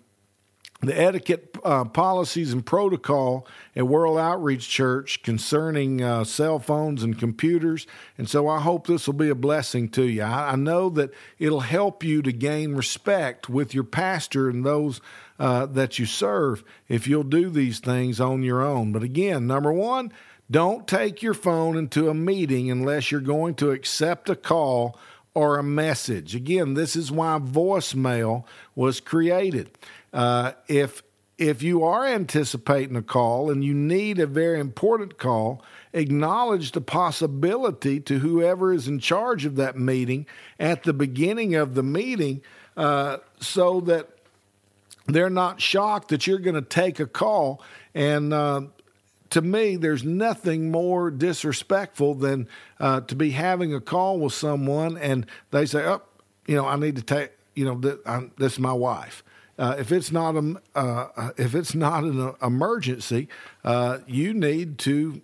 the 0.82 0.98
etiquette 0.98 1.56
uh, 1.62 1.84
policies 1.84 2.52
and 2.52 2.64
protocol 2.64 3.46
at 3.76 3.86
World 3.86 4.18
Outreach 4.18 4.68
Church 4.68 5.22
concerning 5.22 6.02
uh, 6.02 6.24
cell 6.24 6.58
phones 6.58 7.02
and 7.02 7.18
computers. 7.18 7.86
And 8.16 8.28
so 8.28 8.48
I 8.48 8.60
hope 8.60 8.86
this 8.86 9.06
will 9.06 9.14
be 9.14 9.28
a 9.28 9.34
blessing 9.34 9.90
to 9.90 10.04
you. 10.04 10.22
I, 10.22 10.52
I 10.52 10.56
know 10.56 10.88
that 10.90 11.10
it'll 11.38 11.60
help 11.60 12.02
you 12.02 12.22
to 12.22 12.32
gain 12.32 12.74
respect 12.74 13.48
with 13.48 13.74
your 13.74 13.84
pastor 13.84 14.48
and 14.48 14.64
those 14.64 15.02
uh, 15.38 15.66
that 15.66 15.98
you 15.98 16.06
serve 16.06 16.64
if 16.88 17.06
you'll 17.06 17.24
do 17.24 17.50
these 17.50 17.78
things 17.78 18.20
on 18.20 18.42
your 18.42 18.62
own. 18.62 18.92
But 18.92 19.02
again, 19.02 19.46
number 19.46 19.72
one, 19.72 20.12
don't 20.50 20.88
take 20.88 21.22
your 21.22 21.34
phone 21.34 21.76
into 21.76 22.08
a 22.08 22.14
meeting 22.14 22.70
unless 22.70 23.10
you're 23.10 23.20
going 23.20 23.54
to 23.56 23.70
accept 23.70 24.28
a 24.28 24.34
call 24.34 24.98
or 25.34 25.58
a 25.58 25.62
message. 25.62 26.34
Again, 26.34 26.74
this 26.74 26.96
is 26.96 27.10
why 27.12 27.38
voicemail 27.38 28.44
was 28.74 29.00
created. 29.00 29.70
Uh, 30.12 30.52
if 30.68 31.02
if 31.38 31.62
you 31.62 31.82
are 31.82 32.06
anticipating 32.06 32.96
a 32.96 33.02
call 33.02 33.50
and 33.50 33.64
you 33.64 33.72
need 33.72 34.18
a 34.18 34.26
very 34.26 34.60
important 34.60 35.16
call, 35.16 35.64
acknowledge 35.94 36.72
the 36.72 36.82
possibility 36.82 37.98
to 37.98 38.18
whoever 38.18 38.74
is 38.74 38.86
in 38.86 38.98
charge 38.98 39.46
of 39.46 39.56
that 39.56 39.78
meeting 39.78 40.26
at 40.58 40.82
the 40.82 40.92
beginning 40.92 41.54
of 41.54 41.74
the 41.74 41.82
meeting 41.82 42.42
uh, 42.76 43.16
so 43.40 43.80
that 43.80 44.10
they're 45.06 45.30
not 45.30 45.62
shocked 45.62 46.08
that 46.08 46.26
you're 46.26 46.38
going 46.38 46.54
to 46.54 46.60
take 46.60 47.00
a 47.00 47.06
call. 47.06 47.62
And 47.94 48.34
uh, 48.34 48.62
to 49.30 49.40
me, 49.40 49.76
there's 49.76 50.04
nothing 50.04 50.70
more 50.70 51.10
disrespectful 51.10 52.14
than 52.14 52.48
uh, 52.78 53.00
to 53.02 53.14
be 53.14 53.30
having 53.30 53.72
a 53.74 53.80
call 53.80 54.18
with 54.18 54.32
someone 54.32 54.96
and 54.98 55.26
they 55.50 55.66
say, 55.66 55.84
oh, 55.84 56.02
you 56.46 56.56
know, 56.56 56.66
I 56.66 56.76
need 56.76 56.96
to 56.96 57.02
take, 57.02 57.30
you 57.54 57.64
know, 57.64 57.78
th- 57.78 58.30
this 58.38 58.54
is 58.54 58.58
my 58.58 58.72
wife. 58.72 59.22
Uh, 59.58 59.76
if 59.78 59.92
it's 59.92 60.10
not 60.10 60.36
a, 60.36 60.60
uh, 60.74 61.30
if 61.36 61.54
it's 61.54 61.74
not 61.74 62.02
an 62.02 62.34
emergency, 62.42 63.28
uh, 63.62 63.98
you 64.06 64.32
need 64.32 64.78
to 64.78 65.20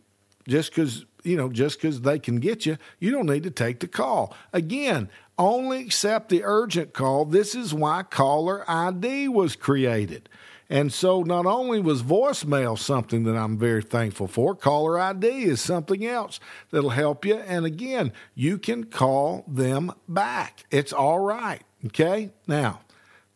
just 0.46 0.70
because 0.70 1.06
you 1.24 1.36
know 1.36 1.48
just 1.48 1.80
because 1.80 2.02
they 2.02 2.18
can 2.18 2.36
get 2.36 2.66
you, 2.66 2.76
you 3.00 3.10
don't 3.10 3.26
need 3.26 3.44
to 3.44 3.50
take 3.50 3.80
the 3.80 3.88
call. 3.88 4.36
Again, 4.52 5.08
only 5.38 5.80
accept 5.80 6.28
the 6.28 6.44
urgent 6.44 6.92
call. 6.92 7.24
This 7.24 7.54
is 7.54 7.72
why 7.72 8.02
caller 8.02 8.62
ID 8.68 9.28
was 9.28 9.56
created. 9.56 10.28
And 10.68 10.92
so, 10.92 11.22
not 11.22 11.46
only 11.46 11.80
was 11.80 12.02
voicemail 12.02 12.76
something 12.76 13.22
that 13.24 13.36
I'm 13.36 13.56
very 13.56 13.82
thankful 13.82 14.26
for, 14.26 14.54
caller 14.54 14.98
ID 14.98 15.44
is 15.44 15.60
something 15.60 16.04
else 16.04 16.40
that'll 16.70 16.90
help 16.90 17.24
you. 17.24 17.36
And 17.36 17.64
again, 17.64 18.12
you 18.34 18.58
can 18.58 18.84
call 18.84 19.44
them 19.46 19.92
back. 20.08 20.64
It's 20.70 20.92
all 20.92 21.20
right. 21.20 21.62
Okay. 21.86 22.30
Now, 22.48 22.80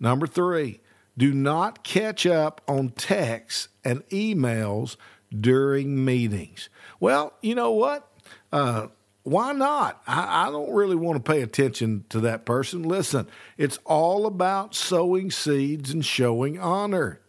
number 0.01 0.27
three, 0.27 0.81
do 1.17 1.33
not 1.33 1.85
catch 1.85 2.27
up 2.27 2.63
on 2.67 2.91
texts 2.91 3.69
and 3.85 4.07
emails 4.09 4.97
during 5.39 6.05
meetings. 6.05 6.69
Well, 6.99 7.35
you 7.43 7.55
know 7.55 7.71
what? 7.71 8.11
Uh, 8.53 8.89
why 9.31 9.53
not? 9.53 10.03
I, 10.09 10.49
I, 10.49 10.51
don't 10.51 10.73
really 10.73 10.97
want 10.97 11.25
to 11.25 11.33
pay 11.33 11.41
attention 11.41 12.05
to 12.09 12.19
that 12.21 12.45
person. 12.45 12.83
Listen, 12.83 13.29
it's 13.57 13.79
all 13.85 14.27
about 14.27 14.75
sowing 14.75 15.31
seeds 15.31 15.93
and 15.93 16.05
showing 16.05 16.59
honor. 16.59 17.21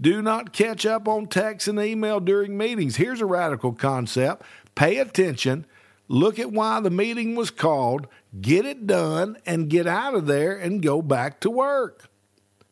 Do 0.00 0.22
not 0.22 0.52
catch 0.52 0.86
up 0.86 1.08
on 1.08 1.26
text 1.26 1.66
and 1.66 1.80
email 1.80 2.20
during 2.20 2.56
meetings. 2.56 2.96
Here's 2.96 3.20
a 3.20 3.26
radical 3.26 3.72
concept 3.72 4.44
pay 4.76 4.98
attention, 4.98 5.66
look 6.06 6.38
at 6.38 6.52
why 6.52 6.78
the 6.78 6.90
meeting 6.90 7.34
was 7.34 7.50
called, 7.50 8.06
get 8.40 8.64
it 8.64 8.86
done, 8.86 9.36
and 9.44 9.68
get 9.68 9.88
out 9.88 10.14
of 10.14 10.26
there 10.26 10.56
and 10.56 10.82
go 10.82 11.02
back 11.02 11.40
to 11.40 11.50
work. 11.50 12.08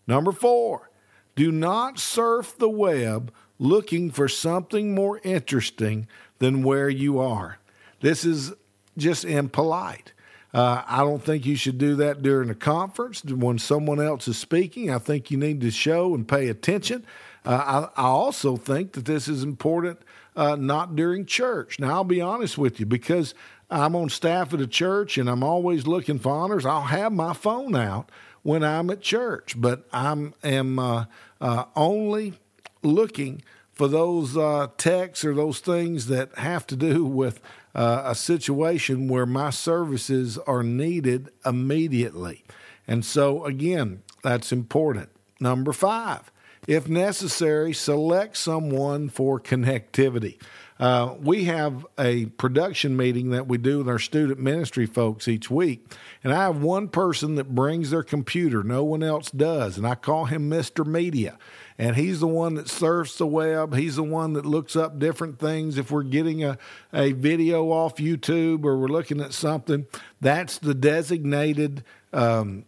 Number 0.06 0.30
four, 0.30 0.88
do 1.34 1.50
not 1.50 1.98
surf 1.98 2.56
the 2.56 2.68
web 2.68 3.32
looking 3.58 4.12
for 4.12 4.28
something 4.28 4.94
more 4.94 5.20
interesting 5.24 6.06
than 6.38 6.62
where 6.62 6.88
you 6.88 7.18
are. 7.18 7.58
This 8.02 8.24
is 8.24 8.52
just 8.98 9.24
impolite. 9.24 10.12
Uh, 10.52 10.82
I 10.86 10.98
don't 10.98 11.24
think 11.24 11.46
you 11.46 11.56
should 11.56 11.78
do 11.78 11.96
that 11.96 12.20
during 12.20 12.50
a 12.50 12.54
conference 12.54 13.24
when 13.24 13.58
someone 13.58 14.00
else 14.00 14.28
is 14.28 14.36
speaking. 14.36 14.90
I 14.90 14.98
think 14.98 15.30
you 15.30 15.38
need 15.38 15.62
to 15.62 15.70
show 15.70 16.14
and 16.14 16.28
pay 16.28 16.48
attention. 16.48 17.06
Uh, 17.46 17.88
I, 17.96 18.02
I, 18.02 18.06
also 18.08 18.56
think 18.56 18.92
that 18.92 19.06
this 19.06 19.28
is 19.28 19.42
important 19.42 19.98
uh, 20.36 20.56
not 20.56 20.94
during 20.94 21.24
church. 21.24 21.80
Now, 21.80 21.94
I'll 21.94 22.04
be 22.04 22.20
honest 22.20 22.58
with 22.58 22.78
you 22.78 22.86
because 22.86 23.34
I'm 23.70 23.96
on 23.96 24.10
staff 24.10 24.52
at 24.52 24.60
a 24.60 24.66
church 24.66 25.16
and 25.16 25.28
I'm 25.28 25.42
always 25.42 25.86
looking 25.86 26.18
for 26.18 26.32
honors. 26.32 26.66
I'll 26.66 26.82
have 26.82 27.12
my 27.12 27.32
phone 27.32 27.74
out 27.74 28.10
when 28.42 28.62
I'm 28.62 28.90
at 28.90 29.00
church, 29.00 29.54
but 29.56 29.86
I'm 29.92 30.34
am 30.44 30.78
uh, 30.78 31.06
uh, 31.40 31.64
only 31.74 32.34
looking 32.82 33.42
for 33.72 33.88
those 33.88 34.36
uh, 34.36 34.68
texts 34.76 35.24
or 35.24 35.34
those 35.34 35.60
things 35.60 36.08
that 36.08 36.36
have 36.36 36.66
to 36.68 36.76
do 36.76 37.04
with 37.06 37.40
uh, 37.74 38.02
a 38.04 38.14
situation 38.14 39.08
where 39.08 39.26
my 39.26 39.50
services 39.50 40.38
are 40.38 40.62
needed 40.62 41.30
immediately. 41.44 42.44
And 42.86 43.04
so, 43.04 43.44
again, 43.44 44.02
that's 44.22 44.52
important. 44.52 45.10
Number 45.40 45.72
five, 45.72 46.30
if 46.66 46.88
necessary, 46.88 47.72
select 47.72 48.36
someone 48.36 49.08
for 49.08 49.40
connectivity. 49.40 50.38
Uh, 50.78 51.14
we 51.20 51.44
have 51.44 51.86
a 51.98 52.26
production 52.26 52.96
meeting 52.96 53.30
that 53.30 53.46
we 53.46 53.56
do 53.56 53.78
with 53.78 53.88
our 53.88 53.98
student 53.98 54.40
ministry 54.40 54.86
folks 54.86 55.28
each 55.28 55.50
week. 55.50 55.86
And 56.24 56.32
I 56.32 56.42
have 56.42 56.60
one 56.60 56.88
person 56.88 57.36
that 57.36 57.54
brings 57.54 57.90
their 57.90 58.02
computer, 58.02 58.62
no 58.64 58.82
one 58.82 59.02
else 59.02 59.30
does. 59.30 59.76
And 59.76 59.86
I 59.86 59.94
call 59.94 60.24
him 60.24 60.50
Mr. 60.50 60.84
Media. 60.84 61.38
And 61.82 61.96
he's 61.96 62.20
the 62.20 62.28
one 62.28 62.54
that 62.54 62.68
surfs 62.68 63.18
the 63.18 63.26
web. 63.26 63.74
He's 63.74 63.96
the 63.96 64.04
one 64.04 64.34
that 64.34 64.46
looks 64.46 64.76
up 64.76 65.00
different 65.00 65.40
things. 65.40 65.78
If 65.78 65.90
we're 65.90 66.04
getting 66.04 66.44
a, 66.44 66.56
a 66.92 67.10
video 67.10 67.72
off 67.72 67.96
YouTube 67.96 68.64
or 68.64 68.78
we're 68.78 68.86
looking 68.86 69.20
at 69.20 69.32
something, 69.32 69.86
that's 70.20 70.58
the 70.58 70.74
designated 70.74 71.82
um, 72.12 72.66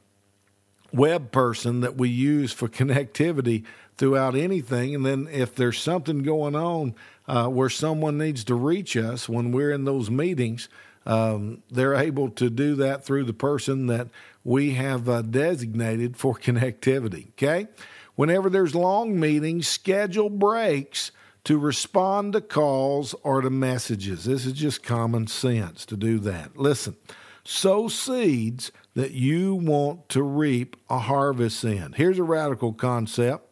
web 0.93 1.31
person 1.31 1.83
that 1.83 1.95
we 1.95 2.09
use 2.09 2.53
for 2.53 2.69
connectivity 2.81 3.63
throughout 3.97 4.35
anything. 4.35 4.97
And 4.97 5.07
then 5.07 5.29
if 5.31 5.55
there's 5.55 5.79
something 5.79 6.25
going 6.25 6.57
on 6.57 6.97
uh, 7.29 7.47
where 7.47 7.71
someone 7.71 8.19
needs 8.19 8.43
to 8.43 8.57
reach 8.57 8.97
us 8.97 9.29
when 9.29 9.53
we're 9.53 9.71
in 9.71 9.85
those 9.85 10.11
meetings, 10.11 10.69
um, 11.07 11.63
they're 11.71 11.95
able 11.95 12.31
to 12.31 12.51
do 12.51 12.75
that 12.75 13.05
through 13.05 13.27
the 13.27 13.33
person 13.33 13.87
that 13.87 14.09
we 14.43 14.73
have 14.73 15.09
uh, 15.09 15.23
designated 15.23 16.17
for 16.17 16.35
connectivity. 16.35 17.29
Okay? 17.35 17.69
Whenever 18.17 18.49
there's 18.49 18.75
long 18.75 19.19
meetings, 19.19 19.67
schedule 19.67 20.31
breaks 20.31 21.11
to 21.45 21.59
respond 21.59 22.33
to 22.33 22.41
calls 22.41 23.15
or 23.23 23.41
to 23.41 23.51
messages. 23.51 24.25
This 24.25 24.47
is 24.47 24.53
just 24.53 24.83
common 24.83 25.27
sense 25.27 25.85
to 25.87 25.97
do 25.97 26.19
that. 26.21 26.57
Listen, 26.57 26.97
sow 27.45 27.89
seeds 27.89 28.73
that 28.95 29.13
you 29.13 29.55
want 29.55 30.09
to 30.11 30.23
reap 30.23 30.77
a 30.89 31.01
harvest 31.01 31.65
in. 31.65 31.93
Here's 31.93 32.19
a 32.19 32.25
radical 32.25 32.73
concept 32.73 33.51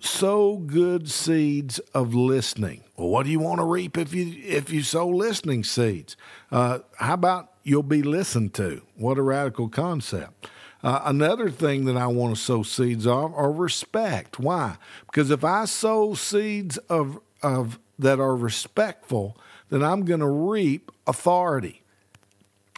sow 0.00 0.56
good 0.58 1.10
seeds 1.10 1.78
of 1.94 2.14
listening. 2.14 2.84
Well, 2.96 3.08
what 3.08 3.24
do 3.24 3.32
you 3.32 3.40
want 3.40 3.58
to 3.60 3.64
reap 3.64 3.96
if 3.96 4.12
you 4.14 4.34
if 4.44 4.70
you 4.70 4.82
sow 4.82 5.08
listening 5.08 5.64
seeds? 5.64 6.16
Uh, 6.52 6.80
how 6.98 7.14
about 7.14 7.50
you'll 7.62 7.82
be 7.82 8.02
listened 8.02 8.54
to? 8.54 8.82
What 8.96 9.18
a 9.18 9.22
radical 9.22 9.68
concept. 9.68 10.48
Uh, 10.84 11.00
another 11.06 11.48
thing 11.48 11.86
that 11.86 11.96
I 11.96 12.08
want 12.08 12.36
to 12.36 12.40
sow 12.40 12.62
seeds 12.62 13.06
of 13.06 13.34
are 13.34 13.50
respect. 13.50 14.38
Why? 14.38 14.76
Because 15.06 15.30
if 15.30 15.42
I 15.42 15.64
sow 15.64 16.12
seeds 16.12 16.76
of 16.76 17.18
of 17.42 17.78
that 17.98 18.20
are 18.20 18.36
respectful, 18.36 19.34
then 19.70 19.82
I'm 19.82 20.04
going 20.04 20.20
to 20.20 20.28
reap 20.28 20.90
authority. 21.06 21.80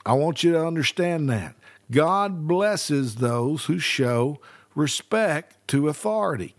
I 0.04 0.12
want 0.12 0.44
you 0.44 0.52
to 0.52 0.64
understand 0.64 1.28
that. 1.30 1.56
God 1.90 2.46
blesses 2.46 3.16
those 3.16 3.64
who 3.64 3.80
show 3.80 4.38
respect 4.76 5.56
to 5.68 5.88
authority. 5.88 6.54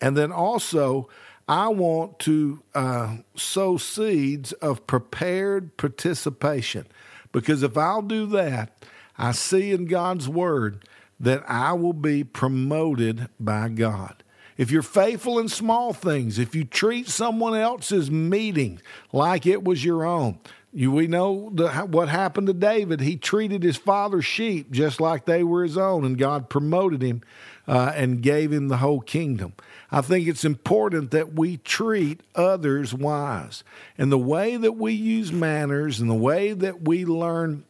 And 0.00 0.16
then 0.16 0.32
also, 0.32 1.08
I 1.48 1.68
want 1.68 2.18
to 2.20 2.62
uh, 2.74 3.16
sow 3.36 3.76
seeds 3.76 4.52
of 4.54 4.86
prepared 4.88 5.76
participation. 5.76 6.86
Because 7.30 7.62
if 7.62 7.76
I'll 7.76 8.02
do 8.02 8.26
that, 8.26 8.72
I 9.18 9.32
see 9.32 9.72
in 9.72 9.86
God's 9.86 10.28
word 10.28 10.84
that 11.20 11.42
I 11.48 11.72
will 11.72 11.92
be 11.92 12.22
promoted 12.22 13.28
by 13.40 13.68
God. 13.68 14.22
If 14.56 14.70
you're 14.70 14.82
faithful 14.82 15.38
in 15.38 15.48
small 15.48 15.92
things, 15.92 16.38
if 16.38 16.54
you 16.54 16.64
treat 16.64 17.08
someone 17.08 17.54
else's 17.56 18.10
meeting 18.10 18.80
like 19.12 19.46
it 19.46 19.62
was 19.62 19.84
your 19.84 20.04
own, 20.04 20.38
you, 20.72 20.92
we 20.92 21.06
know 21.06 21.50
the, 21.54 21.70
what 21.70 22.08
happened 22.08 22.48
to 22.48 22.52
David. 22.52 23.00
He 23.00 23.16
treated 23.16 23.62
his 23.62 23.76
father's 23.76 24.24
sheep 24.24 24.70
just 24.70 25.00
like 25.00 25.24
they 25.24 25.42
were 25.42 25.62
his 25.62 25.78
own, 25.78 26.04
and 26.04 26.18
God 26.18 26.50
promoted 26.50 27.02
him 27.02 27.22
uh, 27.66 27.92
and 27.94 28.22
gave 28.22 28.52
him 28.52 28.68
the 28.68 28.78
whole 28.78 29.00
kingdom. 29.00 29.54
I 29.90 30.02
think 30.02 30.28
it's 30.28 30.44
important 30.44 31.10
that 31.12 31.34
we 31.34 31.58
treat 31.58 32.20
others 32.34 32.92
wise. 32.92 33.64
And 33.96 34.12
the 34.12 34.18
way 34.18 34.56
that 34.56 34.76
we 34.76 34.92
use 34.92 35.32
manners 35.32 36.00
and 36.00 36.10
the 36.10 36.14
way 36.14 36.52
that 36.52 36.82
we 36.82 37.04
learn 37.04 37.64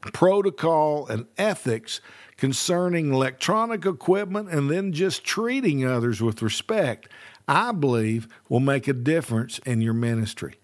protocol 0.00 1.06
and 1.06 1.26
ethics 1.38 2.00
concerning 2.36 3.12
electronic 3.12 3.84
equipment 3.84 4.48
and 4.48 4.70
then 4.70 4.92
just 4.92 5.24
treating 5.24 5.84
others 5.84 6.22
with 6.22 6.40
respect, 6.40 7.08
I 7.46 7.72
believe 7.72 8.28
will 8.48 8.60
make 8.60 8.88
a 8.88 8.92
difference 8.92 9.58
in 9.60 9.80
your 9.80 9.92
ministry. 9.92 10.56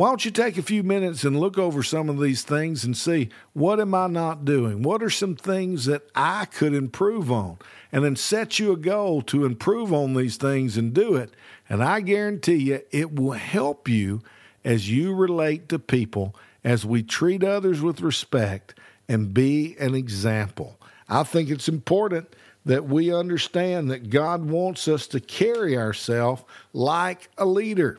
Why 0.00 0.08
don't 0.08 0.24
you 0.24 0.30
take 0.30 0.56
a 0.56 0.62
few 0.62 0.82
minutes 0.82 1.24
and 1.24 1.38
look 1.38 1.58
over 1.58 1.82
some 1.82 2.08
of 2.08 2.18
these 2.18 2.42
things 2.42 2.84
and 2.84 2.96
see 2.96 3.28
what 3.52 3.78
am 3.78 3.94
I 3.94 4.06
not 4.06 4.44
doing? 4.44 4.82
What 4.82 5.02
are 5.02 5.10
some 5.10 5.36
things 5.36 5.84
that 5.84 6.02
I 6.14 6.46
could 6.46 6.72
improve 6.72 7.30
on? 7.30 7.58
And 7.92 8.04
then 8.04 8.16
set 8.16 8.58
you 8.58 8.72
a 8.72 8.78
goal 8.78 9.20
to 9.22 9.44
improve 9.44 9.92
on 9.92 10.14
these 10.14 10.36
things 10.38 10.76
and 10.78 10.94
do 10.94 11.16
it. 11.16 11.34
And 11.68 11.84
I 11.84 12.00
guarantee 12.00 12.54
you 12.54 12.80
it 12.90 13.14
will 13.14 13.32
help 13.32 13.88
you 13.88 14.22
as 14.64 14.90
you 14.90 15.14
relate 15.14 15.68
to 15.68 15.78
people, 15.78 16.34
as 16.64 16.86
we 16.86 17.02
treat 17.02 17.44
others 17.44 17.82
with 17.82 18.00
respect 18.00 18.74
and 19.10 19.34
be 19.34 19.76
an 19.80 19.92
example. 19.96 20.78
I 21.08 21.24
think 21.24 21.50
it's 21.50 21.68
important 21.68 22.32
that 22.64 22.86
we 22.86 23.12
understand 23.12 23.90
that 23.90 24.08
God 24.08 24.48
wants 24.48 24.86
us 24.86 25.08
to 25.08 25.18
carry 25.18 25.76
ourselves 25.76 26.44
like 26.72 27.28
a 27.36 27.44
leader. 27.44 27.98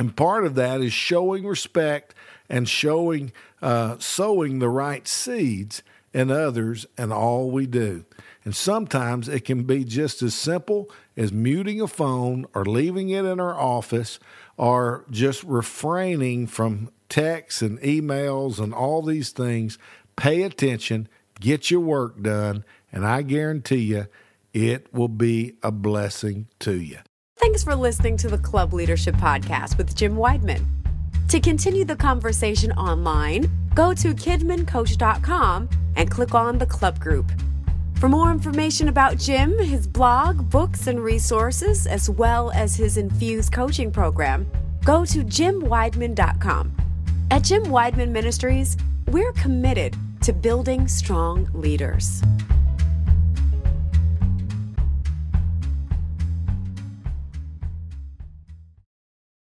And 0.00 0.16
part 0.16 0.44
of 0.44 0.56
that 0.56 0.80
is 0.80 0.92
showing 0.92 1.46
respect 1.46 2.12
and 2.48 2.68
showing, 2.68 3.30
uh, 3.62 3.98
sowing 3.98 4.58
the 4.58 4.68
right 4.68 5.06
seeds 5.06 5.80
in 6.12 6.32
others 6.32 6.86
and 6.98 7.12
all 7.12 7.52
we 7.52 7.66
do. 7.66 8.04
And 8.44 8.56
sometimes 8.56 9.28
it 9.28 9.44
can 9.44 9.62
be 9.62 9.84
just 9.84 10.22
as 10.22 10.34
simple 10.34 10.90
as 11.16 11.30
muting 11.30 11.80
a 11.80 11.86
phone 11.86 12.46
or 12.52 12.64
leaving 12.64 13.10
it 13.10 13.24
in 13.24 13.38
our 13.38 13.56
office 13.56 14.18
or 14.56 15.04
just 15.08 15.44
refraining 15.44 16.48
from 16.48 16.90
texts 17.10 17.60
and 17.60 17.78
emails 17.80 18.58
and 18.58 18.72
all 18.72 19.02
these 19.02 19.30
things. 19.30 19.76
Pay 20.20 20.42
attention, 20.42 21.08
get 21.40 21.70
your 21.70 21.80
work 21.80 22.20
done, 22.20 22.62
and 22.92 23.06
I 23.06 23.22
guarantee 23.22 23.76
you 23.76 24.06
it 24.52 24.92
will 24.92 25.08
be 25.08 25.54
a 25.62 25.72
blessing 25.72 26.46
to 26.58 26.78
you. 26.78 26.98
Thanks 27.38 27.64
for 27.64 27.74
listening 27.74 28.18
to 28.18 28.28
the 28.28 28.36
Club 28.36 28.74
Leadership 28.74 29.14
Podcast 29.14 29.78
with 29.78 29.96
Jim 29.96 30.16
Wideman. 30.16 30.66
To 31.28 31.40
continue 31.40 31.86
the 31.86 31.96
conversation 31.96 32.70
online, 32.72 33.50
go 33.74 33.94
to 33.94 34.12
kidmincoach.com 34.12 35.70
and 35.96 36.10
click 36.10 36.34
on 36.34 36.58
the 36.58 36.66
club 36.66 37.00
group. 37.00 37.32
For 37.94 38.10
more 38.10 38.30
information 38.30 38.88
about 38.88 39.16
Jim, 39.16 39.58
his 39.58 39.86
blog, 39.86 40.50
books, 40.50 40.86
and 40.86 41.00
resources, 41.00 41.86
as 41.86 42.10
well 42.10 42.50
as 42.50 42.76
his 42.76 42.98
infused 42.98 43.54
coaching 43.54 43.90
program, 43.90 44.46
go 44.84 45.06
to 45.06 45.24
jimwideman.com. 45.24 46.76
At 47.30 47.42
Jim 47.42 47.64
Wideman 47.64 48.10
Ministries, 48.10 48.76
we're 49.08 49.32
committed 49.32 49.96
to 50.30 50.36
building 50.36 50.86
strong 50.86 51.48
leaders. 51.52 52.22